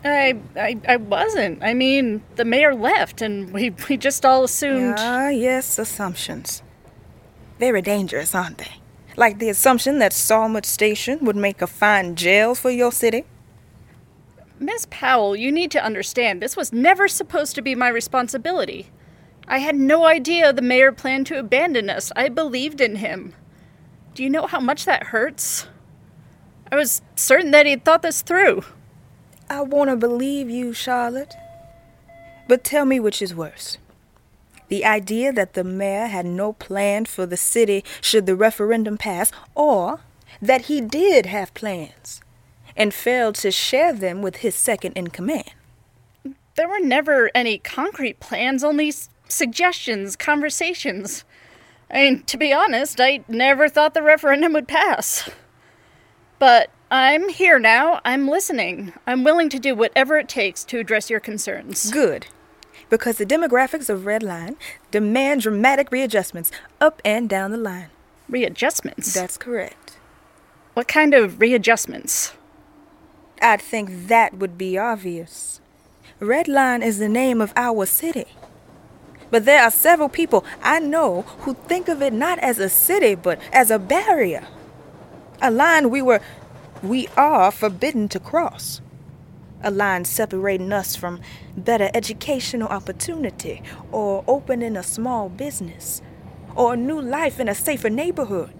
I, 0.03 0.37
I, 0.55 0.79
I 0.87 0.97
wasn't. 0.97 1.63
I 1.63 1.73
mean, 1.73 2.21
the 2.35 2.45
mayor 2.45 2.75
left, 2.75 3.23
and 3.23 3.51
we, 3.51 3.73
we 3.89 3.97
just 3.97 4.23
all 4.23 4.43
assumed. 4.43 4.95
Ah, 4.99 5.29
yes, 5.29 5.79
assumptions. 5.79 6.61
Very 7.59 7.81
dangerous, 7.81 8.35
aren't 8.35 8.59
they? 8.59 8.73
Like 9.17 9.39
the 9.39 9.49
assumption 9.49 9.97
that 9.99 10.11
Shawmut 10.11 10.65
Station 10.65 11.25
would 11.25 11.35
make 11.35 11.61
a 11.61 11.67
fine 11.67 12.15
jail 12.15 12.53
for 12.53 12.69
your 12.69 12.91
city. 12.91 13.25
Miss 14.59 14.87
Powell, 14.89 15.35
you 15.35 15.51
need 15.51 15.69
to 15.71 15.83
understand, 15.83 16.41
this 16.41 16.55
was 16.55 16.71
never 16.71 17.07
supposed 17.07 17.55
to 17.55 17.61
be 17.61 17.75
my 17.75 17.89
responsibility. 17.89 18.87
I 19.47 19.57
had 19.57 19.75
no 19.75 20.05
idea 20.05 20.53
the 20.53 20.61
mayor 20.61 20.91
planned 20.91 21.27
to 21.27 21.39
abandon 21.39 21.89
us. 21.89 22.11
I 22.15 22.29
believed 22.29 22.79
in 22.79 22.95
him. 22.95 23.33
Do 24.13 24.23
you 24.23 24.29
know 24.29 24.47
how 24.47 24.61
much 24.61 24.85
that 24.85 25.07
hurts? 25.07 25.67
I 26.71 26.77
was 26.77 27.01
certain 27.15 27.51
that 27.51 27.65
he'd 27.65 27.83
thought 27.83 28.01
this 28.01 28.21
through. 28.21 28.63
I 29.49 29.61
want 29.61 29.89
to 29.89 29.97
believe 29.97 30.49
you, 30.49 30.73
Charlotte. 30.73 31.35
But 32.47 32.63
tell 32.63 32.85
me 32.85 32.99
which 32.99 33.21
is 33.21 33.35
worse. 33.35 33.77
The 34.69 34.85
idea 34.85 35.33
that 35.33 35.53
the 35.53 35.63
mayor 35.63 36.07
had 36.07 36.25
no 36.25 36.53
plan 36.53 37.05
for 37.05 37.25
the 37.25 37.37
city 37.37 37.83
should 38.01 38.25
the 38.25 38.35
referendum 38.35 38.97
pass, 38.97 39.31
or 39.53 39.99
that 40.41 40.61
he 40.61 40.81
did 40.81 41.27
have 41.27 41.53
plans 41.53 42.21
and 42.75 42.93
failed 42.93 43.35
to 43.35 43.51
share 43.51 43.93
them 43.93 44.21
with 44.21 44.37
his 44.37 44.55
second 44.55 44.93
in 44.93 45.07
command. 45.07 45.51
There 46.55 46.67
were 46.69 46.79
never 46.79 47.29
any 47.35 47.57
concrete 47.57 48.19
plans, 48.19 48.63
only 48.63 48.89
s- 48.89 49.09
suggestions, 49.27 50.15
conversations. 50.15 51.23
I 51.91 51.95
mean, 51.97 52.23
to 52.23 52.37
be 52.37 52.53
honest, 52.53 52.99
I 52.99 53.23
never 53.27 53.69
thought 53.69 53.93
the 53.93 54.01
referendum 54.01 54.53
would 54.53 54.67
pass. 54.67 55.29
But 56.39 56.69
I'm 56.91 57.29
here 57.29 57.59
now. 57.59 58.01
I'm 58.05 58.27
listening. 58.27 58.93
I'm 59.07 59.23
willing 59.23 59.49
to 59.49 59.59
do 59.59 59.75
whatever 59.75 60.17
it 60.17 60.29
takes 60.29 60.63
to 60.65 60.79
address 60.79 61.09
your 61.09 61.19
concerns. 61.19 61.91
Good. 61.91 62.27
Because 62.89 63.17
the 63.17 63.25
demographics 63.25 63.89
of 63.89 64.05
Red 64.05 64.23
Line 64.23 64.57
demand 64.91 65.41
dramatic 65.41 65.91
readjustments 65.91 66.51
up 66.79 67.01
and 67.03 67.27
down 67.29 67.51
the 67.51 67.57
line. 67.57 67.87
Readjustments? 68.29 69.13
That's 69.13 69.37
correct. 69.37 69.97
What 70.73 70.87
kind 70.87 71.13
of 71.13 71.39
readjustments? 71.39 72.33
I'd 73.41 73.61
think 73.61 74.07
that 74.07 74.35
would 74.35 74.57
be 74.57 74.77
obvious. 74.77 75.61
Red 76.19 76.47
Line 76.47 76.81
is 76.81 76.97
the 76.99 77.09
name 77.09 77.41
of 77.41 77.53
our 77.55 77.85
city. 77.85 78.25
But 79.31 79.45
there 79.45 79.61
are 79.61 79.71
several 79.71 80.09
people 80.09 80.45
I 80.61 80.79
know 80.79 81.23
who 81.39 81.55
think 81.67 81.87
of 81.89 82.01
it 82.01 82.13
not 82.13 82.39
as 82.39 82.59
a 82.59 82.69
city, 82.69 83.15
but 83.15 83.39
as 83.51 83.69
a 83.69 83.79
barrier. 83.79 84.47
A 85.41 85.51
line 85.51 85.89
we 85.89 86.01
were, 86.01 86.21
we 86.81 87.07
are 87.17 87.51
forbidden 87.51 88.07
to 88.09 88.19
cross. 88.19 88.81
A 89.63 89.71
line 89.71 90.05
separating 90.05 90.71
us 90.71 90.95
from 90.95 91.19
better 91.57 91.89
educational 91.93 92.69
opportunity, 92.69 93.61
or 93.91 94.23
opening 94.27 94.77
a 94.77 94.83
small 94.83 95.27
business, 95.27 96.01
or 96.55 96.73
a 96.73 96.77
new 96.77 97.01
life 97.01 97.39
in 97.39 97.49
a 97.49 97.55
safer 97.55 97.89
neighborhood. 97.89 98.53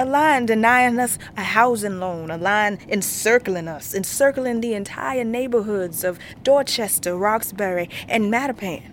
A 0.00 0.04
line 0.04 0.46
denying 0.46 1.00
us 1.00 1.18
a 1.36 1.42
housing 1.42 1.98
loan, 1.98 2.30
a 2.30 2.36
line 2.36 2.78
encircling 2.88 3.66
us, 3.66 3.92
encircling 3.92 4.60
the 4.60 4.74
entire 4.74 5.24
neighborhoods 5.24 6.04
of 6.04 6.20
Dorchester, 6.44 7.16
Roxbury, 7.16 7.90
and 8.08 8.32
Mattapan. 8.32 8.92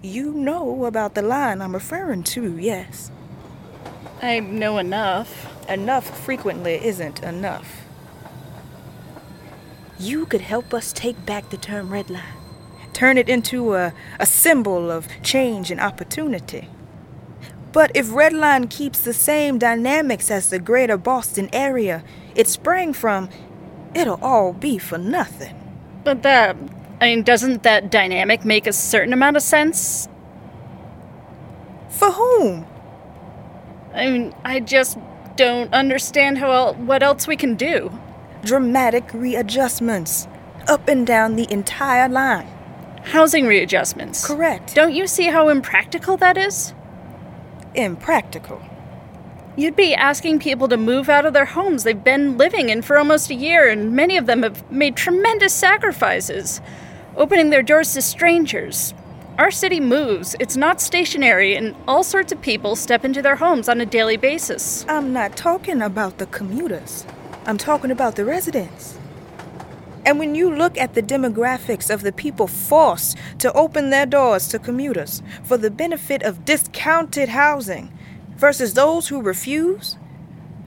You 0.00 0.32
know 0.32 0.86
about 0.86 1.14
the 1.14 1.20
line 1.20 1.60
I'm 1.60 1.74
referring 1.74 2.22
to, 2.22 2.56
yes. 2.56 3.10
I 4.22 4.40
know 4.40 4.78
enough. 4.78 5.46
Enough 5.68 6.18
frequently 6.24 6.82
isn't 6.82 7.22
enough. 7.22 7.82
You 9.98 10.24
could 10.24 10.40
help 10.40 10.72
us 10.72 10.94
take 10.94 11.26
back 11.26 11.50
the 11.50 11.58
term 11.58 11.90
red 11.90 12.08
line, 12.08 12.38
turn 12.94 13.18
it 13.18 13.28
into 13.28 13.74
a, 13.74 13.92
a 14.18 14.24
symbol 14.24 14.90
of 14.90 15.06
change 15.22 15.70
and 15.70 15.78
opportunity. 15.78 16.68
But 17.72 17.92
if 17.94 18.12
Red 18.12 18.32
Line 18.32 18.66
keeps 18.68 19.00
the 19.00 19.12
same 19.12 19.58
dynamics 19.58 20.30
as 20.30 20.50
the 20.50 20.58
greater 20.58 20.96
Boston 20.96 21.48
area 21.52 22.02
it 22.34 22.48
sprang 22.48 22.92
from, 22.92 23.28
it'll 23.94 24.22
all 24.22 24.52
be 24.52 24.78
for 24.78 24.98
nothing. 24.98 25.56
But 26.04 26.22
that. 26.22 26.56
I 27.00 27.06
mean, 27.06 27.22
doesn't 27.22 27.62
that 27.62 27.90
dynamic 27.90 28.44
make 28.44 28.66
a 28.66 28.72
certain 28.72 29.12
amount 29.12 29.36
of 29.36 29.42
sense? 29.42 30.08
For 31.88 32.10
whom? 32.10 32.66
I 33.94 34.10
mean, 34.10 34.34
I 34.44 34.60
just 34.60 34.98
don't 35.36 35.72
understand 35.72 36.38
how 36.38 36.50
el- 36.50 36.74
what 36.74 37.02
else 37.02 37.26
we 37.26 37.36
can 37.36 37.54
do. 37.54 37.90
Dramatic 38.44 39.04
readjustments 39.12 40.28
up 40.68 40.88
and 40.88 41.06
down 41.06 41.36
the 41.36 41.50
entire 41.50 42.08
line. 42.08 42.46
Housing 43.04 43.46
readjustments. 43.46 44.26
Correct. 44.26 44.74
Don't 44.74 44.94
you 44.94 45.06
see 45.06 45.26
how 45.26 45.48
impractical 45.48 46.16
that 46.18 46.36
is? 46.36 46.74
Impractical. 47.74 48.60
You'd 49.56 49.76
be 49.76 49.94
asking 49.94 50.38
people 50.38 50.68
to 50.68 50.76
move 50.76 51.08
out 51.08 51.26
of 51.26 51.32
their 51.32 51.44
homes 51.44 51.82
they've 51.82 52.02
been 52.02 52.38
living 52.38 52.68
in 52.68 52.82
for 52.82 52.98
almost 52.98 53.30
a 53.30 53.34
year, 53.34 53.68
and 53.68 53.92
many 53.92 54.16
of 54.16 54.26
them 54.26 54.42
have 54.42 54.70
made 54.70 54.96
tremendous 54.96 55.52
sacrifices, 55.52 56.60
opening 57.16 57.50
their 57.50 57.62
doors 57.62 57.92
to 57.94 58.02
strangers. 58.02 58.94
Our 59.38 59.50
city 59.50 59.80
moves, 59.80 60.36
it's 60.38 60.56
not 60.56 60.80
stationary, 60.80 61.54
and 61.54 61.74
all 61.88 62.04
sorts 62.04 62.32
of 62.32 62.40
people 62.40 62.76
step 62.76 63.04
into 63.04 63.22
their 63.22 63.36
homes 63.36 63.68
on 63.68 63.80
a 63.80 63.86
daily 63.86 64.16
basis. 64.16 64.84
I'm 64.88 65.12
not 65.12 65.36
talking 65.36 65.82
about 65.82 66.18
the 66.18 66.26
commuters, 66.26 67.06
I'm 67.46 67.58
talking 67.58 67.90
about 67.90 68.16
the 68.16 68.24
residents. 68.24 68.99
And 70.04 70.18
when 70.18 70.34
you 70.34 70.54
look 70.54 70.78
at 70.78 70.94
the 70.94 71.02
demographics 71.02 71.92
of 71.92 72.02
the 72.02 72.12
people 72.12 72.46
forced 72.46 73.16
to 73.38 73.52
open 73.52 73.90
their 73.90 74.06
doors 74.06 74.48
to 74.48 74.58
commuters 74.58 75.22
for 75.44 75.56
the 75.56 75.70
benefit 75.70 76.22
of 76.22 76.44
discounted 76.44 77.30
housing 77.30 77.92
versus 78.36 78.74
those 78.74 79.08
who 79.08 79.20
refuse, 79.20 79.98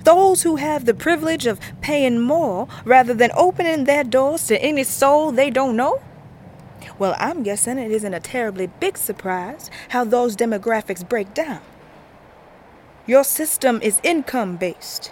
those 0.04 0.44
who 0.44 0.58
have 0.58 0.86
the 0.86 0.94
privilege 0.94 1.46
of 1.46 1.60
paying 1.82 2.20
more 2.20 2.68
rather 2.86 3.14
than 3.14 3.32
opening 3.36 3.86
their 3.86 4.04
doors 4.04 4.46
to 4.48 4.62
any 4.62 4.84
soul 4.84 5.32
they 5.32 5.50
don't 5.50 5.76
know, 5.76 6.02
well, 7.00 7.16
I'm 7.18 7.44
guessing 7.44 7.78
it 7.80 7.92
isn't 7.92 8.14
a 8.14 8.20
terribly 8.20 8.68
big 8.68 8.98
surprise 8.98 9.72
how 9.90 10.04
those 10.04 10.36
demographics 10.36 11.08
break 11.08 11.34
down. 11.34 11.62
Your 13.08 13.24
system 13.24 13.82
is 13.82 14.00
income 14.04 14.58
based, 14.58 15.08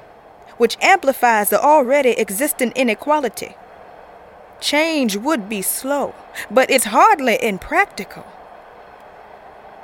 which 0.57 0.77
amplifies 0.81 1.49
the 1.49 1.61
already 1.61 2.11
existing 2.11 2.71
inequality. 2.73 3.55
Change 4.61 5.17
would 5.17 5.49
be 5.49 5.63
slow, 5.63 6.13
but 6.51 6.69
it's 6.69 6.85
hardly 6.85 7.43
impractical. 7.43 8.25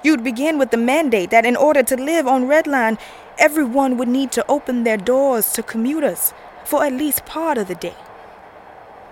You'd 0.04 0.24
begin 0.24 0.60
with 0.60 0.70
the 0.70 0.78
mandate 0.78 1.32
that 1.32 1.48
in 1.48 1.56
order 1.56 1.82
to 1.82 1.98
live 1.98 2.28
on 2.28 2.46
Redline, 2.46 3.00
everyone 3.40 3.98
would 3.98 4.08
need 4.08 4.32
to 4.34 4.46
open 4.48 4.84
their 4.84 4.96
doors 4.96 5.52
to 5.54 5.63
commuters 5.63 6.32
for 6.63 6.84
at 6.84 6.94
least 6.94 7.26
part 7.26 7.58
of 7.58 7.68
the 7.68 7.76
day. 7.76 7.96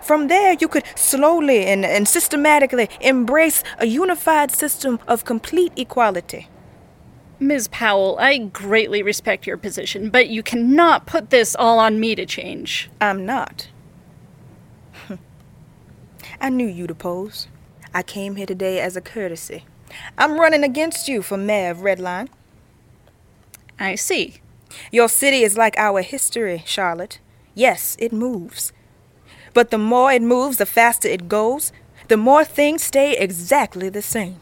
From 0.02 0.28
there, 0.28 0.54
you 0.54 0.68
could 0.68 0.84
slowly 0.96 1.66
and, 1.66 1.84
and 1.84 2.08
systematically 2.08 2.88
embrace 3.02 3.64
a 3.80 3.88
unified 3.88 4.52
system 4.52 5.00
of 5.08 5.26
complete 5.26 5.74
equality. 5.76 6.48
Ms. 7.40 7.68
Powell, 7.70 8.18
I 8.20 8.38
greatly 8.38 9.02
respect 9.02 9.48
your 9.48 9.58
position, 9.58 10.12
but 10.12 10.30
you 10.30 10.44
cannot 10.44 11.08
put 11.08 11.32
this 11.32 11.56
all 11.56 11.80
on 11.80 12.00
me 12.00 12.14
to 12.14 12.26
change. 12.26 12.92
I'm 13.02 13.26
not. 13.26 13.70
I 16.40 16.50
knew 16.50 16.68
you'd 16.68 16.92
oppose. 16.92 17.48
I 17.94 18.04
came 18.04 18.36
here 18.36 18.46
today 18.46 18.80
as 18.80 18.96
a 18.98 19.02
courtesy. 19.02 19.66
I'm 20.18 20.40
running 20.40 20.64
against 20.64 21.08
you 21.08 21.22
for 21.22 21.38
mayor 21.38 21.72
of 21.72 21.78
Redline. 21.78 22.28
I 23.80 23.96
see. 23.96 24.36
Your 24.92 25.08
city 25.08 25.44
is 25.44 25.58
like 25.58 25.78
our 25.78 26.02
history, 26.02 26.64
Charlotte. 26.66 27.20
Yes, 27.54 27.96
it 28.00 28.12
moves. 28.12 28.74
But 29.54 29.70
the 29.72 29.78
more 29.78 30.12
it 30.12 30.22
moves, 30.22 30.58
the 30.58 30.66
faster 30.66 31.08
it 31.08 31.30
goes, 31.30 31.72
the 32.10 32.18
more 32.18 32.44
things 32.44 32.84
stay 32.84 33.16
exactly 33.18 33.88
the 33.90 34.02
same. 34.02 34.42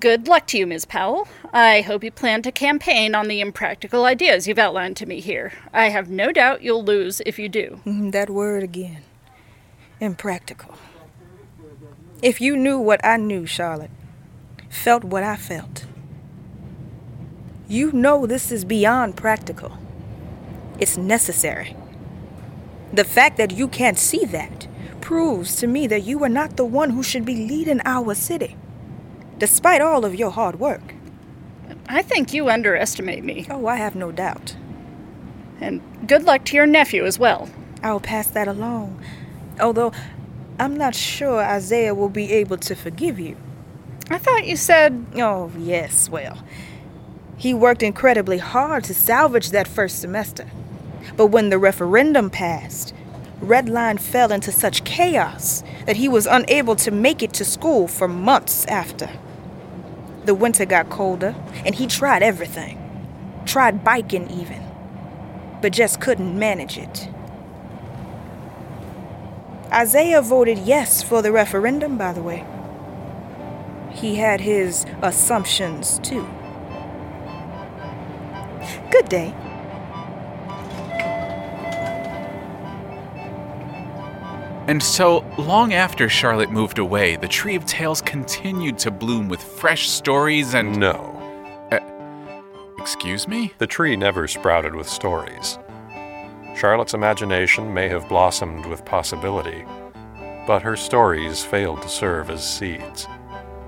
Good 0.00 0.28
luck 0.28 0.46
to 0.48 0.58
you, 0.58 0.66
Ms. 0.66 0.84
Powell. 0.86 1.28
I 1.52 1.82
hope 1.82 2.04
you 2.04 2.10
plan 2.10 2.42
to 2.42 2.52
campaign 2.52 3.14
on 3.14 3.28
the 3.28 3.40
impractical 3.40 4.04
ideas 4.06 4.46
you've 4.48 4.58
outlined 4.58 4.96
to 4.98 5.06
me 5.06 5.20
here. 5.20 5.52
I 5.72 5.88
have 5.90 6.08
no 6.08 6.32
doubt 6.32 6.62
you'll 6.62 6.84
lose 6.84 7.20
if 7.26 7.38
you 7.38 7.48
do. 7.48 7.80
Mm, 7.84 8.12
That 8.12 8.30
word 8.30 8.62
again. 8.62 9.02
Impractical. 10.04 10.74
If 12.22 12.40
you 12.40 12.56
knew 12.56 12.78
what 12.78 13.04
I 13.04 13.16
knew, 13.16 13.46
Charlotte, 13.46 13.90
felt 14.68 15.04
what 15.04 15.22
I 15.22 15.36
felt, 15.36 15.86
you 17.68 17.92
know 17.92 18.26
this 18.26 18.52
is 18.52 18.64
beyond 18.64 19.16
practical. 19.16 19.78
It's 20.78 20.96
necessary. 20.98 21.76
The 22.92 23.04
fact 23.04 23.38
that 23.38 23.52
you 23.52 23.68
can't 23.68 23.98
see 23.98 24.24
that 24.26 24.68
proves 25.00 25.56
to 25.56 25.66
me 25.66 25.86
that 25.88 26.04
you 26.04 26.22
are 26.24 26.28
not 26.28 26.56
the 26.56 26.64
one 26.66 26.90
who 26.90 27.02
should 27.02 27.24
be 27.24 27.48
leading 27.48 27.80
our 27.84 28.14
city. 28.14 28.56
despite 29.38 29.80
all 29.80 30.04
of 30.04 30.14
your 30.14 30.30
hard 30.30 30.58
work. 30.60 30.94
I 31.88 32.02
think 32.02 32.32
you 32.32 32.48
underestimate 32.48 33.24
me. 33.24 33.46
Oh, 33.50 33.66
I 33.66 33.76
have 33.76 33.94
no 33.94 34.10
doubt. 34.12 34.56
And 35.60 35.82
good 36.06 36.24
luck 36.24 36.44
to 36.46 36.56
your 36.56 36.66
nephew 36.66 37.04
as 37.04 37.18
well. 37.18 37.48
I'll 37.82 38.00
pass 38.00 38.26
that 38.28 38.48
along. 38.48 39.02
Although, 39.60 39.92
I'm 40.58 40.76
not 40.76 40.94
sure 40.94 41.42
Isaiah 41.42 41.94
will 41.94 42.08
be 42.08 42.32
able 42.32 42.58
to 42.58 42.74
forgive 42.74 43.18
you. 43.18 43.36
I 44.10 44.18
thought 44.18 44.46
you 44.46 44.56
said. 44.56 45.06
Oh, 45.16 45.50
yes, 45.58 46.08
well. 46.08 46.38
He 47.36 47.54
worked 47.54 47.82
incredibly 47.82 48.38
hard 48.38 48.84
to 48.84 48.94
salvage 48.94 49.50
that 49.50 49.66
first 49.66 50.00
semester. 50.00 50.46
But 51.16 51.26
when 51.26 51.50
the 51.50 51.58
referendum 51.58 52.30
passed, 52.30 52.94
Redline 53.40 54.00
fell 54.00 54.32
into 54.32 54.52
such 54.52 54.84
chaos 54.84 55.62
that 55.86 55.96
he 55.96 56.08
was 56.08 56.26
unable 56.26 56.76
to 56.76 56.90
make 56.90 57.22
it 57.22 57.32
to 57.34 57.44
school 57.44 57.88
for 57.88 58.08
months 58.08 58.64
after. 58.66 59.10
The 60.24 60.34
winter 60.34 60.64
got 60.64 60.88
colder, 60.88 61.34
and 61.66 61.74
he 61.74 61.86
tried 61.86 62.22
everything. 62.22 62.80
Tried 63.44 63.84
biking, 63.84 64.30
even. 64.30 64.62
But 65.60 65.72
just 65.72 66.00
couldn't 66.00 66.38
manage 66.38 66.78
it. 66.78 67.08
Isaiah 69.74 70.22
voted 70.22 70.58
yes 70.58 71.02
for 71.02 71.20
the 71.20 71.32
referendum, 71.32 71.98
by 71.98 72.12
the 72.12 72.22
way. 72.22 72.46
He 73.90 74.14
had 74.14 74.40
his 74.40 74.86
assumptions, 75.02 75.98
too. 75.98 76.28
Good 78.90 79.08
day. 79.08 79.34
And 84.66 84.80
so, 84.82 85.24
long 85.36 85.74
after 85.74 86.08
Charlotte 86.08 86.50
moved 86.50 86.78
away, 86.78 87.16
the 87.16 87.28
Tree 87.28 87.56
of 87.56 87.66
Tales 87.66 88.00
continued 88.00 88.78
to 88.78 88.92
bloom 88.92 89.28
with 89.28 89.42
fresh 89.42 89.90
stories 89.90 90.54
and. 90.54 90.78
No. 90.78 91.10
Uh, 91.72 91.80
excuse 92.80 93.26
me? 93.26 93.52
The 93.58 93.66
tree 93.66 93.96
never 93.96 94.26
sprouted 94.28 94.74
with 94.74 94.88
stories. 94.88 95.58
Charlotte's 96.56 96.94
imagination 96.94 97.74
may 97.74 97.88
have 97.88 98.08
blossomed 98.08 98.64
with 98.66 98.84
possibility, 98.84 99.64
but 100.46 100.62
her 100.62 100.76
stories 100.76 101.44
failed 101.44 101.82
to 101.82 101.88
serve 101.88 102.30
as 102.30 102.48
seeds. 102.48 103.08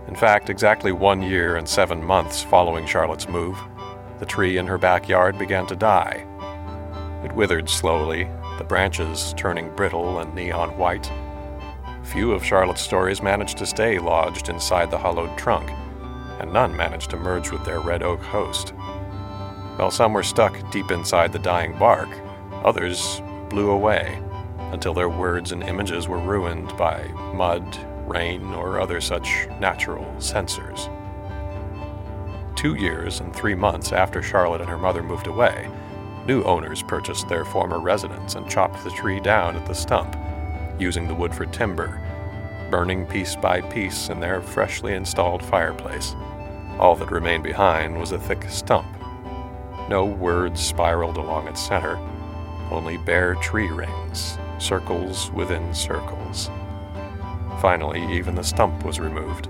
In 0.07 0.15
fact, 0.15 0.51
exactly 0.51 0.93
one 0.93 1.21
year 1.21 1.57
and 1.57 1.69
seven 1.69 2.03
months 2.03 2.45
following 2.45 2.87
Charlotte's 2.87 3.29
move, 3.29 3.59
the 4.21 4.27
tree 4.27 4.57
in 4.57 4.69
her 4.69 4.79
backyard 4.79 5.37
began 5.37 5.67
to 5.67 5.75
die. 5.75 6.25
It 7.25 7.33
withered 7.35 7.69
slowly, 7.69 8.29
the 8.57 8.65
branches 8.65 9.35
turning 9.37 9.75
brittle 9.75 10.21
and 10.21 10.33
neon 10.33 10.79
white. 10.79 11.11
Few 12.05 12.33
of 12.33 12.45
Charlotte's 12.45 12.83
stories 12.83 13.21
managed 13.21 13.59
to 13.59 13.67
stay 13.67 13.99
lodged 13.99 14.49
inside 14.49 14.93
the 14.93 14.99
hollowed 14.99 15.37
trunk, 15.37 15.69
and 16.39 16.53
none 16.53 16.77
managed 16.77 17.11
to 17.11 17.17
merge 17.17 17.51
with 17.51 17.65
their 17.65 17.81
red 17.81 18.05
oak 18.05 18.23
host. 18.23 18.71
While 19.77 19.91
some 19.91 20.13
were 20.13 20.23
stuck 20.23 20.71
deep 20.71 20.93
inside 20.93 21.33
the 21.33 21.41
dying 21.41 21.77
bark, 21.79 22.09
others 22.65 23.21
blew 23.49 23.71
away 23.71 24.23
until 24.73 24.95
their 24.95 25.09
words 25.09 25.53
and 25.53 25.63
images 25.63 26.09
were 26.09 26.19
ruined 26.19 26.77
by 26.77 27.07
mud, 27.35 27.79
rain, 28.07 28.53
or 28.55 28.81
other 28.81 29.01
such 29.01 29.47
natural 29.61 30.13
censors. 30.21 30.89
Two 32.57 32.75
years 32.75 33.21
and 33.21 33.35
three 33.35 33.55
months 33.55 33.93
after 33.93 34.23
Charlotte 34.23 34.61
and 34.61 34.71
her 34.71 34.79
mother 34.79 35.03
moved 35.03 35.27
away, 35.27 35.71
new 36.27 36.43
owners 36.45 36.83
purchased 36.83 37.29
their 37.29 37.45
former 37.45 37.79
residence 37.79 38.35
and 38.35 38.51
chopped 38.51 38.83
the 38.83 38.91
tree 38.91 39.21
down 39.21 39.55
at 39.57 39.67
the 39.67 39.75
stump, 39.75 40.17
using 40.79 41.07
the 41.07 41.15
wood 41.15 41.35
for 41.35 41.47
timber, 41.47 42.01
burning 42.71 43.07
piece 43.07 43.37
by 43.37 43.61
piece 43.61 44.09
in 44.09 44.19
their 44.19 44.41
freshly 44.41 44.95
installed 44.95 45.45
fireplace. 45.45 46.17
All 46.79 46.97
that 46.97 47.11
remained 47.11 47.45
behind 47.45 47.99
was 47.99 48.13
a 48.13 48.19
thick 48.19 48.45
stump. 48.49 48.87
No 49.89 50.05
words 50.05 50.61
spiraled 50.61 51.17
along 51.17 51.47
its 51.47 51.61
center, 51.61 51.97
only 52.71 52.97
bare 52.97 53.35
tree 53.37 53.69
rings, 53.69 54.39
circles 54.59 55.31
within 55.33 55.73
circles. 55.75 56.51
Finally, 57.61 58.07
even 58.15 58.35
the 58.35 58.43
stump 58.43 58.85
was 58.85 59.01
removed, 59.01 59.49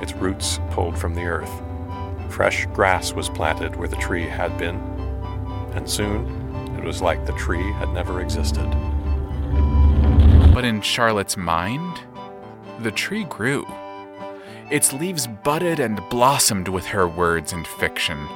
its 0.00 0.14
roots 0.14 0.60
pulled 0.70 0.98
from 0.98 1.14
the 1.14 1.22
earth. 1.22 1.62
Fresh 2.30 2.66
grass 2.66 3.12
was 3.12 3.28
planted 3.28 3.76
where 3.76 3.88
the 3.88 3.96
tree 3.96 4.26
had 4.26 4.56
been, 4.58 4.76
and 5.74 5.88
soon 5.88 6.26
it 6.78 6.84
was 6.84 7.02
like 7.02 7.26
the 7.26 7.32
tree 7.32 7.72
had 7.72 7.88
never 7.90 8.20
existed. 8.20 8.68
But 10.54 10.64
in 10.64 10.80
Charlotte's 10.80 11.36
mind, 11.36 12.00
the 12.80 12.90
tree 12.90 13.24
grew. 13.24 13.66
Its 14.70 14.92
leaves 14.92 15.26
budded 15.26 15.80
and 15.80 16.00
blossomed 16.08 16.68
with 16.68 16.86
her 16.86 17.06
words 17.06 17.52
and 17.52 17.66
fiction, 17.66 18.28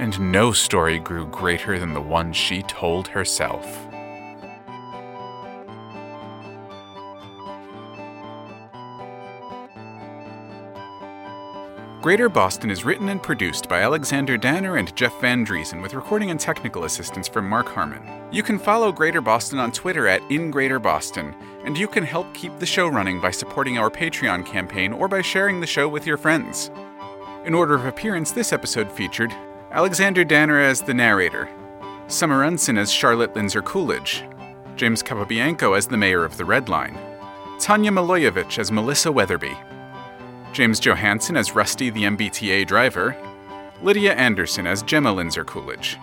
and 0.00 0.18
no 0.32 0.50
story 0.50 0.98
grew 0.98 1.26
greater 1.26 1.78
than 1.78 1.92
the 1.92 2.00
one 2.00 2.32
she 2.32 2.62
told 2.62 3.06
herself. 3.06 3.86
Greater 12.00 12.30
Boston 12.30 12.70
is 12.70 12.82
written 12.82 13.10
and 13.10 13.22
produced 13.22 13.68
by 13.68 13.82
Alexander 13.82 14.38
Danner 14.38 14.78
and 14.78 14.96
Jeff 14.96 15.20
Van 15.20 15.44
Dreason 15.44 15.82
with 15.82 15.92
recording 15.92 16.30
and 16.30 16.40
technical 16.40 16.84
assistance 16.84 17.28
from 17.28 17.46
Marc 17.46 17.68
Harmon. 17.68 18.02
You 18.32 18.42
can 18.42 18.58
follow 18.58 18.90
Greater 18.90 19.20
Boston 19.20 19.58
on 19.58 19.70
Twitter 19.70 20.08
at 20.08 20.22
InGreaterBoston, 20.30 21.34
and 21.66 21.76
you 21.76 21.86
can 21.86 22.04
help 22.04 22.32
keep 22.32 22.58
the 22.58 22.64
show 22.64 22.88
running 22.88 23.20
by 23.20 23.30
supporting 23.30 23.76
our 23.76 23.90
Patreon 23.90 24.46
campaign 24.46 24.94
or 24.94 25.08
by 25.08 25.20
sharing 25.20 25.60
the 25.60 25.66
show 25.66 25.90
with 25.90 26.06
your 26.06 26.16
friends. 26.16 26.70
In 27.44 27.52
order 27.52 27.74
of 27.74 27.84
appearance, 27.84 28.32
this 28.32 28.54
episode 28.54 28.90
featured 28.90 29.34
Alexander 29.72 30.24
Danner 30.24 30.58
as 30.58 30.82
the 30.82 30.92
narrator, 30.92 31.48
Summer 32.08 32.42
Unsinn 32.42 32.76
as 32.76 32.90
Charlotte 32.90 33.34
Linzer 33.34 33.64
Coolidge, 33.64 34.24
James 34.74 35.00
Capobianco 35.00 35.78
as 35.78 35.86
the 35.86 35.96
mayor 35.96 36.24
of 36.24 36.36
the 36.36 36.44
Red 36.44 36.68
Line, 36.68 36.98
Tanja 37.58 37.90
Milojevic 37.90 38.58
as 38.58 38.72
Melissa 38.72 39.12
Weatherby, 39.12 39.56
James 40.52 40.80
Johanson 40.80 41.36
as 41.36 41.54
Rusty 41.54 41.88
the 41.88 42.02
MBTA 42.02 42.66
driver, 42.66 43.16
Lydia 43.80 44.12
Anderson 44.14 44.66
as 44.66 44.82
Gemma 44.82 45.14
Linzer 45.14 45.46
Coolidge, 45.46 45.98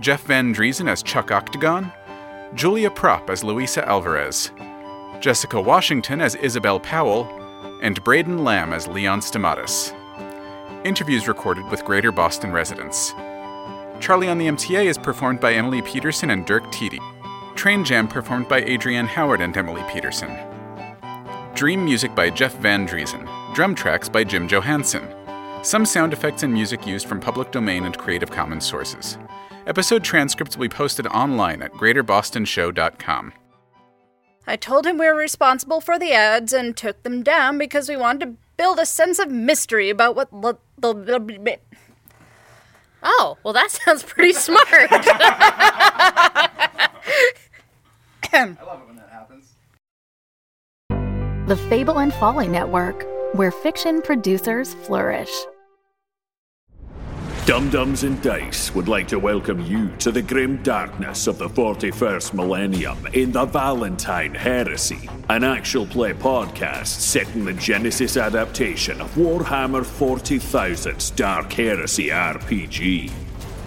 Jeff 0.00 0.24
Van 0.24 0.52
Dreason 0.52 0.88
as 0.88 1.00
Chuck 1.00 1.30
Octagon, 1.30 1.92
Julia 2.54 2.90
Propp 2.90 3.30
as 3.30 3.44
Luisa 3.44 3.86
Alvarez, 3.86 4.50
Jessica 5.20 5.60
Washington 5.60 6.20
as 6.20 6.34
Isabelle 6.34 6.80
Powell, 6.80 7.28
and 7.82 8.02
Braden 8.02 8.42
Lamb 8.42 8.72
as 8.72 8.88
Leon 8.88 9.20
Stamatis. 9.20 9.96
Interviews 10.84 11.28
recorded 11.28 11.70
with 11.70 11.84
Greater 11.84 12.10
Boston 12.10 12.50
residents. 12.50 13.12
Charlie 14.00 14.28
on 14.28 14.38
the 14.38 14.48
MTA 14.48 14.86
is 14.86 14.98
performed 14.98 15.38
by 15.38 15.54
Emily 15.54 15.80
Peterson 15.80 16.30
and 16.30 16.44
Dirk 16.44 16.64
Tiede. 16.72 16.98
Train 17.54 17.84
Jam 17.84 18.08
performed 18.08 18.48
by 18.48 18.62
Adrienne 18.62 19.06
Howard 19.06 19.40
and 19.40 19.56
Emily 19.56 19.84
Peterson. 19.88 20.36
Dream 21.54 21.84
music 21.84 22.16
by 22.16 22.30
Jeff 22.30 22.56
Van 22.58 22.84
Dreason. 22.84 23.28
Drum 23.54 23.76
tracks 23.76 24.08
by 24.08 24.24
Jim 24.24 24.48
Johanson. 24.48 25.06
Some 25.62 25.86
sound 25.86 26.12
effects 26.12 26.42
and 26.42 26.52
music 26.52 26.84
used 26.84 27.06
from 27.06 27.20
public 27.20 27.52
domain 27.52 27.84
and 27.84 27.96
Creative 27.96 28.30
Commons 28.30 28.66
sources. 28.66 29.18
Episode 29.68 30.02
transcripts 30.02 30.56
will 30.56 30.64
be 30.64 30.68
posted 30.68 31.06
online 31.06 31.62
at 31.62 31.72
greaterbostonshow.com. 31.74 33.32
I 34.44 34.56
told 34.56 34.86
him 34.86 34.98
we 34.98 35.06
were 35.06 35.14
responsible 35.14 35.80
for 35.80 36.00
the 36.00 36.12
ads 36.12 36.52
and 36.52 36.76
took 36.76 37.04
them 37.04 37.22
down 37.22 37.58
because 37.58 37.88
we 37.88 37.96
wanted 37.96 38.26
to 38.26 38.41
build 38.56 38.78
a 38.78 38.86
sense 38.86 39.18
of 39.18 39.30
mystery 39.30 39.90
about 39.90 40.16
what 40.16 40.30
the. 40.30 40.54
the 40.78 41.58
Oh, 43.02 43.36
well, 43.42 43.52
that 43.52 43.70
sounds 43.84 44.02
pretty 44.02 44.32
smart. 44.32 44.90
The 51.48 51.56
Fable 51.68 51.98
and 51.98 52.14
Folly 52.14 52.48
Network, 52.48 53.04
where 53.34 53.50
fiction 53.50 54.00
producers 54.00 54.72
flourish. 54.72 55.30
Dum 57.44 57.70
Dums 57.70 58.04
and 58.04 58.22
Dice 58.22 58.72
would 58.72 58.86
like 58.86 59.08
to 59.08 59.18
welcome 59.18 59.58
you 59.62 59.88
to 59.98 60.12
the 60.12 60.22
grim 60.22 60.62
darkness 60.62 61.26
of 61.26 61.38
the 61.38 61.48
41st 61.48 62.34
millennium 62.34 63.04
in 63.14 63.32
the 63.32 63.44
Valentine 63.44 64.32
Heresy, 64.32 65.10
an 65.28 65.42
actual 65.42 65.84
play 65.84 66.12
podcast 66.12 66.86
set 66.86 67.26
in 67.34 67.44
the 67.44 67.52
Genesys 67.52 68.20
adaptation 68.20 69.00
of 69.00 69.12
Warhammer 69.16 69.82
40,000's 69.82 71.10
Dark 71.10 71.52
Heresy 71.52 72.10
RPG. 72.10 73.10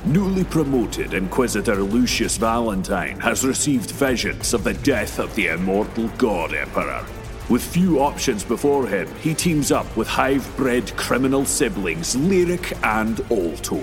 Newly 0.06 0.46
promoted 0.46 1.14
Inquisitor 1.14 1.84
Lucius 1.84 2.38
Valentine 2.38 3.20
has 3.20 3.44
received 3.44 3.92
visions 3.92 4.54
of 4.54 4.64
the 4.64 4.76
death 4.76 5.20
of 5.20 5.36
the 5.36 5.48
immortal 5.48 6.08
God 6.18 6.54
Emperor. 6.54 7.06
With 7.48 7.64
few 7.64 8.00
options 8.00 8.44
before 8.44 8.88
him, 8.88 9.08
he 9.16 9.36
teams 9.36 9.72
up 9.72 9.96
with 9.96 10.08
hive 10.08 10.52
bred 10.58 10.96
criminal 10.98 11.46
siblings 11.46 12.16
Lyric 12.16 12.74
and 12.84 13.20
Alto. 13.32 13.82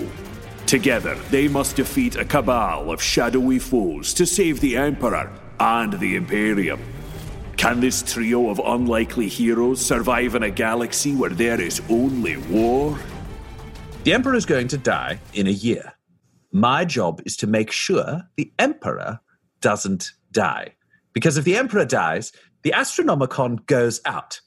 Together, 0.65 1.15
they 1.31 1.47
must 1.47 1.77
defeat 1.77 2.17
a 2.17 2.25
cabal 2.25 2.91
of 2.91 3.01
shadowy 3.01 3.59
foes 3.59 4.13
to 4.15 4.25
save 4.25 4.59
the 4.59 4.75
Emperor 4.75 5.31
and 5.61 5.93
the 5.93 6.17
Imperium. 6.17 6.81
Can 7.55 7.79
this 7.79 8.01
trio 8.03 8.49
of 8.49 8.59
unlikely 8.59 9.29
heroes 9.29 9.79
survive 9.79 10.35
in 10.35 10.43
a 10.43 10.49
galaxy 10.49 11.15
where 11.15 11.29
there 11.29 11.61
is 11.61 11.81
only 11.89 12.35
war? 12.37 12.99
The 14.03 14.11
Emperor 14.11 14.35
is 14.35 14.45
going 14.45 14.67
to 14.69 14.77
die 14.77 15.19
in 15.33 15.47
a 15.47 15.51
year. 15.51 15.93
My 16.51 16.83
job 16.83 17.21
is 17.25 17.37
to 17.37 17.47
make 17.47 17.71
sure 17.71 18.23
the 18.35 18.51
Emperor 18.59 19.21
doesn't 19.61 20.11
die. 20.33 20.73
Because 21.13 21.37
if 21.37 21.45
the 21.45 21.55
Emperor 21.55 21.85
dies, 21.85 22.33
the 22.63 22.71
Astronomicon 22.71 23.65
goes 23.65 24.01
out. 24.05 24.41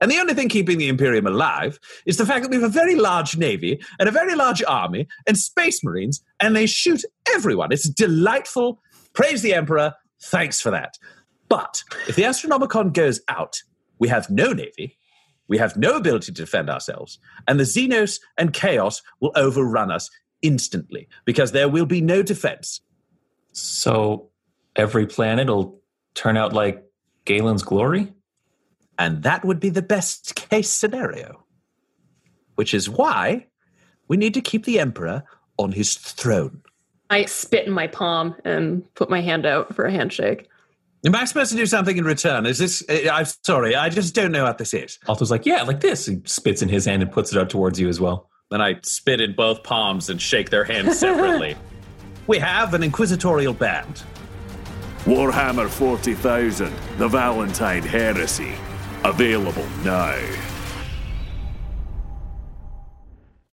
And 0.00 0.10
the 0.10 0.18
only 0.18 0.34
thing 0.34 0.48
keeping 0.48 0.78
the 0.78 0.88
Imperium 0.88 1.26
alive 1.26 1.78
is 2.04 2.18
the 2.18 2.26
fact 2.26 2.42
that 2.42 2.50
we 2.50 2.56
have 2.56 2.64
a 2.64 2.68
very 2.68 2.96
large 2.96 3.36
navy 3.36 3.80
and 3.98 4.08
a 4.08 4.12
very 4.12 4.34
large 4.34 4.62
army 4.64 5.08
and 5.26 5.38
space 5.38 5.82
marines, 5.82 6.22
and 6.38 6.54
they 6.54 6.66
shoot 6.66 7.02
everyone. 7.34 7.72
It's 7.72 7.88
delightful. 7.88 8.80
Praise 9.14 9.40
the 9.42 9.54
Emperor. 9.54 9.94
Thanks 10.20 10.60
for 10.60 10.70
that. 10.70 10.98
But 11.48 11.82
if 12.08 12.16
the 12.16 12.24
Astronomicon 12.24 12.92
goes 12.92 13.20
out, 13.28 13.62
we 13.98 14.08
have 14.08 14.28
no 14.28 14.52
navy, 14.52 14.98
we 15.48 15.58
have 15.58 15.76
no 15.76 15.96
ability 15.96 16.26
to 16.26 16.32
defend 16.32 16.68
ourselves, 16.68 17.18
and 17.48 17.58
the 17.58 17.64
Xenos 17.64 18.20
and 18.36 18.52
Chaos 18.52 19.02
will 19.20 19.32
overrun 19.36 19.90
us 19.90 20.10
instantly 20.42 21.08
because 21.24 21.52
there 21.52 21.68
will 21.68 21.86
be 21.86 22.00
no 22.00 22.22
defense. 22.22 22.80
So 23.52 24.30
every 24.74 25.06
planet 25.06 25.48
will 25.48 25.80
turn 26.14 26.36
out 26.36 26.52
like 26.52 26.85
Galen's 27.26 27.62
glory? 27.62 28.12
And 28.98 29.22
that 29.24 29.44
would 29.44 29.60
be 29.60 29.68
the 29.68 29.82
best 29.82 30.34
case 30.34 30.70
scenario. 30.70 31.44
Which 32.54 32.72
is 32.72 32.88
why 32.88 33.48
we 34.08 34.16
need 34.16 34.32
to 34.34 34.40
keep 34.40 34.64
the 34.64 34.80
Emperor 34.80 35.24
on 35.58 35.72
his 35.72 35.94
throne. 35.94 36.62
I 37.10 37.26
spit 37.26 37.66
in 37.66 37.72
my 37.72 37.86
palm 37.86 38.34
and 38.44 38.82
put 38.94 39.10
my 39.10 39.20
hand 39.20 39.44
out 39.44 39.74
for 39.74 39.84
a 39.84 39.92
handshake. 39.92 40.48
Am 41.04 41.14
I 41.14 41.24
supposed 41.24 41.50
to 41.52 41.56
do 41.56 41.66
something 41.66 41.96
in 41.96 42.04
return? 42.04 42.46
Is 42.46 42.58
this? 42.58 42.82
I'm 42.88 43.26
sorry, 43.44 43.76
I 43.76 43.90
just 43.90 44.14
don't 44.14 44.32
know 44.32 44.44
what 44.44 44.58
this 44.58 44.74
is. 44.74 44.98
Alto's 45.06 45.30
like, 45.30 45.46
yeah, 45.46 45.62
like 45.62 45.80
this. 45.80 46.06
He 46.06 46.20
spits 46.24 46.62
in 46.62 46.68
his 46.68 46.84
hand 46.84 47.02
and 47.02 47.12
puts 47.12 47.32
it 47.32 47.38
out 47.38 47.50
towards 47.50 47.78
you 47.78 47.88
as 47.88 48.00
well. 48.00 48.28
Then 48.50 48.60
I 48.60 48.76
spit 48.82 49.20
in 49.20 49.34
both 49.34 49.62
palms 49.62 50.08
and 50.08 50.20
shake 50.20 50.50
their 50.50 50.64
hands 50.64 50.98
separately. 50.98 51.56
we 52.26 52.38
have 52.38 52.74
an 52.74 52.82
inquisitorial 52.82 53.54
band. 53.54 54.02
Warhammer 55.06 55.68
40,000, 55.68 56.74
The 56.98 57.06
Valentine 57.06 57.84
Heresy. 57.84 58.52
Available 59.04 59.64
now. 59.84 60.55